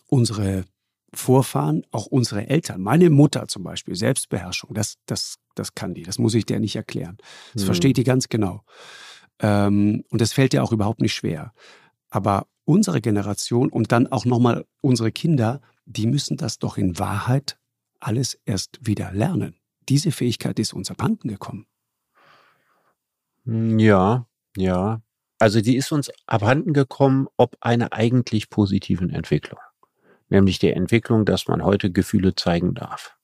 [0.07, 0.65] unsere
[1.13, 6.17] Vorfahren, auch unsere Eltern, meine Mutter zum Beispiel, Selbstbeherrschung, das, das, das kann die, das
[6.17, 7.17] muss ich dir nicht erklären.
[7.53, 7.67] Das mhm.
[7.67, 8.63] versteht die ganz genau.
[9.39, 11.53] Ähm, und das fällt dir auch überhaupt nicht schwer.
[12.09, 17.59] Aber unsere Generation und dann auch nochmal unsere Kinder, die müssen das doch in Wahrheit
[17.99, 19.57] alles erst wieder lernen.
[19.89, 21.67] Diese Fähigkeit ist uns abhanden gekommen.
[23.45, 24.27] Hm, ja,
[24.57, 25.01] ja.
[25.39, 29.59] Also die ist uns abhanden gekommen, ob einer eigentlich positiven Entwicklung.
[30.29, 33.17] Nämlich der Entwicklung, dass man heute Gefühle zeigen darf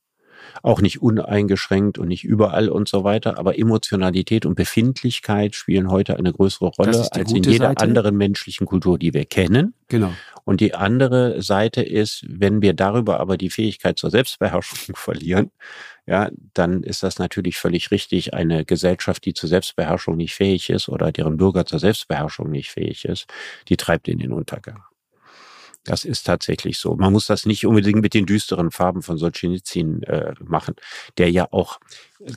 [0.63, 3.37] auch nicht uneingeschränkt und nicht überall und so weiter.
[3.37, 7.83] Aber Emotionalität und Befindlichkeit spielen heute eine größere Rolle als in jeder Seite.
[7.83, 9.73] anderen menschlichen Kultur, die wir kennen.
[9.87, 10.13] Genau.
[10.43, 15.51] Und die andere Seite ist, wenn wir darüber aber die Fähigkeit zur Selbstbeherrschung verlieren,
[16.05, 18.33] ja, dann ist das natürlich völlig richtig.
[18.33, 23.03] Eine Gesellschaft, die zur Selbstbeherrschung nicht fähig ist oder deren Bürger zur Selbstbeherrschung nicht fähig
[23.03, 23.27] ist,
[23.67, 24.83] die treibt in den Untergang.
[25.87, 26.95] Das ist tatsächlich so.
[26.95, 30.75] Man muss das nicht unbedingt mit den düsteren Farben von Solzhenitsyn äh, machen,
[31.17, 31.79] der ja auch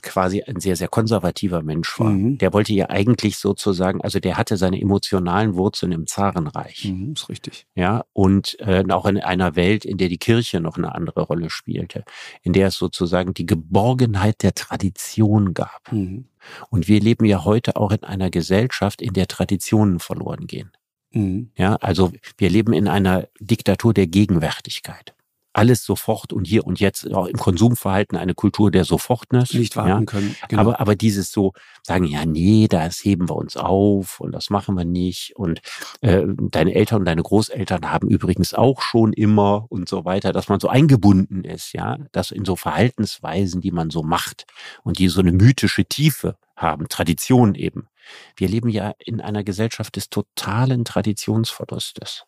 [0.01, 2.11] quasi ein sehr, sehr konservativer Mensch war.
[2.11, 2.37] Mhm.
[2.37, 6.85] Der wollte ja eigentlich sozusagen, also der hatte seine emotionalen Wurzeln im Zarenreich.
[6.85, 7.67] Mhm, ist richtig.
[7.75, 11.49] Ja, und äh, auch in einer Welt, in der die Kirche noch eine andere Rolle
[11.49, 12.05] spielte,
[12.43, 15.91] in der es sozusagen die Geborgenheit der Tradition gab.
[15.91, 16.29] Mhm.
[16.69, 20.71] Und wir leben ja heute auch in einer Gesellschaft, in der Traditionen verloren gehen.
[21.11, 21.51] Mhm.
[21.57, 25.13] Ja, also wir leben in einer Diktatur der Gegenwärtigkeit.
[25.53, 29.53] Alles sofort und hier und jetzt, auch im Konsumverhalten eine Kultur der Sofortness.
[29.53, 30.05] Nicht warten ja.
[30.05, 30.33] können.
[30.47, 30.61] Genau.
[30.61, 31.51] Aber, aber dieses so
[31.83, 35.33] sagen, ja, nee, das heben wir uns auf und das machen wir nicht.
[35.35, 35.59] Und
[35.99, 40.47] äh, deine Eltern und deine Großeltern haben übrigens auch schon immer und so weiter, dass
[40.47, 44.45] man so eingebunden ist, ja, dass in so Verhaltensweisen, die man so macht
[44.83, 47.87] und die so eine mythische Tiefe haben, Tradition eben.
[48.35, 52.25] Wir leben ja in einer Gesellschaft des totalen Traditionsverlustes.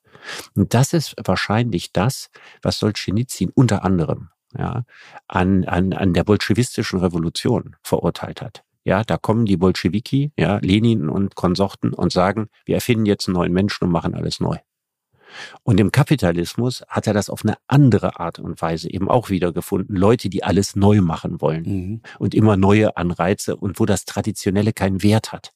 [0.55, 2.29] Und das ist wahrscheinlich das,
[2.61, 4.83] was Solzhenitsyn unter anderem ja,
[5.27, 8.63] an, an, an der bolschewistischen Revolution verurteilt hat.
[8.85, 13.35] Ja, da kommen die Bolschewiki, ja, Lenin und Konsorten und sagen, wir erfinden jetzt einen
[13.35, 14.57] neuen Menschen und machen alles neu.
[15.63, 19.95] Und im Kapitalismus hat er das auf eine andere Art und Weise eben auch wiedergefunden.
[19.95, 22.01] Leute, die alles neu machen wollen mhm.
[22.19, 25.53] und immer neue Anreize und wo das Traditionelle keinen Wert hat.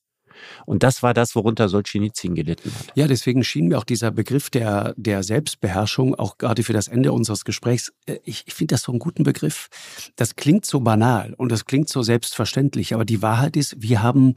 [0.65, 2.87] Und das war das, worunter Solzhenitsyn gelitten hat.
[2.95, 7.13] Ja, deswegen schien mir auch dieser Begriff der, der Selbstbeherrschung, auch gerade für das Ende
[7.13, 9.69] unseres Gesprächs, äh, ich, ich finde das so einen guten Begriff.
[10.15, 14.35] Das klingt so banal und das klingt so selbstverständlich, aber die Wahrheit ist, wir haben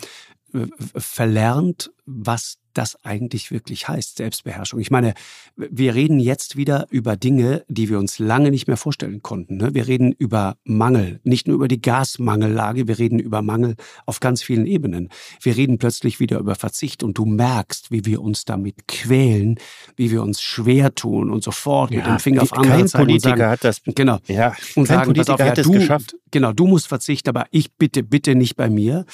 [0.53, 4.81] äh, verlernt, was das eigentlich wirklich heißt, Selbstbeherrschung.
[4.81, 5.14] Ich meine,
[5.57, 9.57] wir reden jetzt wieder über Dinge, die wir uns lange nicht mehr vorstellen konnten.
[9.57, 9.75] Ne?
[9.75, 14.43] Wir reden über Mangel, nicht nur über die Gasmangellage, wir reden über Mangel auf ganz
[14.43, 15.09] vielen Ebenen.
[15.41, 19.57] Wir reden plötzlich wieder über Verzicht und du merkst, wie wir uns damit quälen,
[19.97, 23.05] wie wir uns schwer tun und sofort ja, mit dem Finger auf andere kein zeigen
[23.07, 26.16] Politiker sagen, hat das genau ja, und kein sagen, Politiker auf, ja, hat es geschafft.
[26.31, 29.05] Genau, du musst verzichten, aber ich bitte bitte nicht bei mir.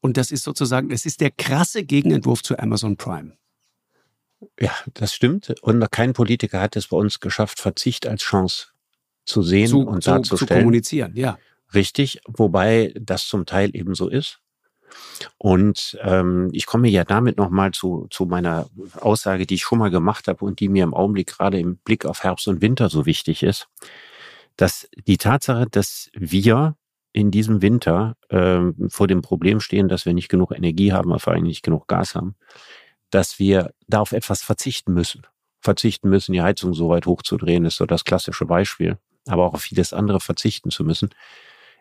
[0.00, 3.13] Und das ist sozusagen, es ist der krasse Gegenentwurf zu Amazon Prime.
[4.60, 5.54] Ja, das stimmt.
[5.62, 8.68] Und kein Politiker hat es bei uns geschafft, Verzicht als Chance
[9.24, 10.48] zu sehen zu, und darzustellen.
[10.48, 11.38] Zu kommunizieren, ja.
[11.72, 14.40] Richtig, wobei das zum Teil eben so ist.
[15.38, 18.68] Und ähm, ich komme ja damit nochmal zu, zu meiner
[19.00, 22.04] Aussage, die ich schon mal gemacht habe und die mir im Augenblick gerade im Blick
[22.04, 23.68] auf Herbst und Winter so wichtig ist,
[24.56, 26.76] dass die Tatsache, dass wir
[27.12, 31.32] in diesem Winter ähm, vor dem Problem stehen, dass wir nicht genug Energie haben, vor
[31.32, 32.36] allem nicht genug Gas haben,
[33.14, 35.22] dass wir da auf etwas verzichten müssen.
[35.60, 38.98] Verzichten müssen, die Heizung so weit hochzudrehen, ist so das klassische Beispiel.
[39.26, 41.10] Aber auch auf vieles andere verzichten zu müssen,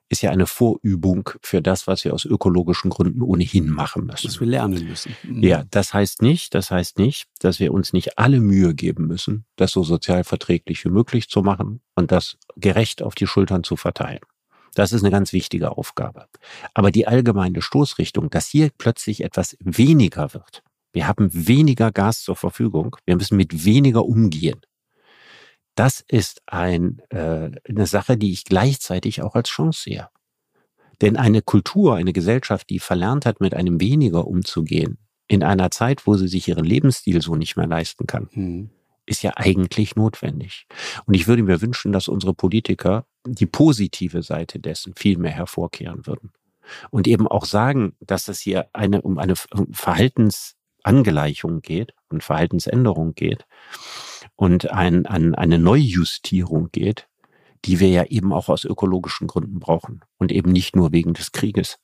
[0.09, 4.27] ist ja eine Vorübung für das, was wir aus ökologischen Gründen ohnehin machen müssen.
[4.27, 5.15] Was wir lernen müssen.
[5.23, 5.43] Mhm.
[5.43, 9.45] Ja, das heißt nicht, das heißt nicht, dass wir uns nicht alle Mühe geben müssen,
[9.55, 13.75] das so sozial verträglich wie möglich zu machen und das gerecht auf die Schultern zu
[13.75, 14.21] verteilen.
[14.75, 16.27] Das ist eine ganz wichtige Aufgabe.
[16.73, 20.63] Aber die allgemeine Stoßrichtung, dass hier plötzlich etwas weniger wird.
[20.93, 22.95] Wir haben weniger Gas zur Verfügung.
[23.05, 24.61] Wir müssen mit weniger umgehen.
[25.75, 30.09] Das ist ein, äh, eine Sache, die ich gleichzeitig auch als Chance sehe.
[31.01, 36.05] Denn eine Kultur, eine Gesellschaft, die verlernt hat, mit einem weniger umzugehen, in einer Zeit,
[36.05, 38.69] wo sie sich ihren Lebensstil so nicht mehr leisten kann, hm
[39.05, 40.67] ist ja eigentlich notwendig.
[41.05, 46.05] Und ich würde mir wünschen, dass unsere Politiker die positive Seite dessen viel mehr hervorkehren
[46.07, 46.31] würden.
[46.91, 49.35] Und eben auch sagen, dass es hier eine, um eine
[50.83, 53.45] Verhaltensangleichung geht und Verhaltensänderung geht
[54.35, 57.07] und ein, ein, eine Neujustierung geht,
[57.65, 61.31] die wir ja eben auch aus ökologischen Gründen brauchen und eben nicht nur wegen des
[61.31, 61.79] Krieges.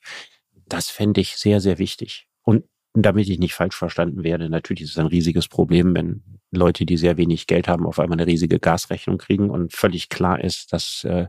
[0.66, 2.26] Das fände ich sehr, sehr wichtig.
[2.42, 6.84] Und damit ich nicht falsch verstanden werde, natürlich ist es ein riesiges Problem, wenn Leute,
[6.84, 10.72] die sehr wenig Geld haben, auf einmal eine riesige Gasrechnung kriegen und völlig klar ist,
[10.72, 11.28] dass äh,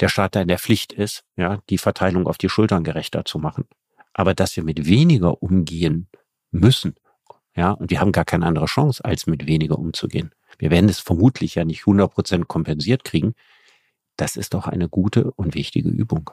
[0.00, 3.38] der Staat da in der Pflicht ist, ja, die Verteilung auf die Schultern gerechter zu
[3.38, 3.66] machen.
[4.14, 6.08] Aber dass wir mit weniger umgehen
[6.50, 6.94] müssen,
[7.56, 10.32] ja, und wir haben gar keine andere Chance, als mit weniger umzugehen.
[10.58, 13.34] Wir werden es vermutlich ja nicht 100 Prozent kompensiert kriegen.
[14.16, 16.30] Das ist doch eine gute und wichtige Übung.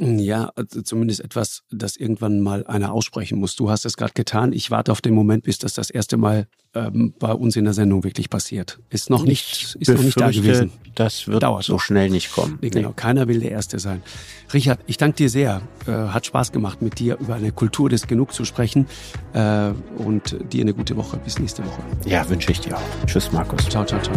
[0.00, 3.56] Ja, also zumindest etwas, das irgendwann mal einer aussprechen muss.
[3.56, 4.52] Du hast es gerade getan.
[4.52, 7.74] Ich warte auf den Moment, bis das das erste Mal ähm, bei uns in der
[7.74, 8.78] Sendung wirklich passiert.
[8.90, 10.70] Ist noch nicht, ist noch nicht da gewesen.
[10.94, 11.80] Das wird Dauert so noch.
[11.80, 12.60] schnell nicht kommen.
[12.60, 12.94] Nee, genau, nee.
[12.94, 14.02] keiner will der Erste sein.
[14.54, 15.62] Richard, ich danke dir sehr.
[15.86, 18.86] Äh, hat Spaß gemacht, mit dir über eine Kultur des Genug zu sprechen.
[19.32, 21.16] Äh, und dir eine gute Woche.
[21.16, 21.82] Bis nächste Woche.
[22.06, 23.06] Ja, wünsche ich dir auch.
[23.06, 23.68] Tschüss, Markus.
[23.68, 24.16] Ciao, ciao, ciao.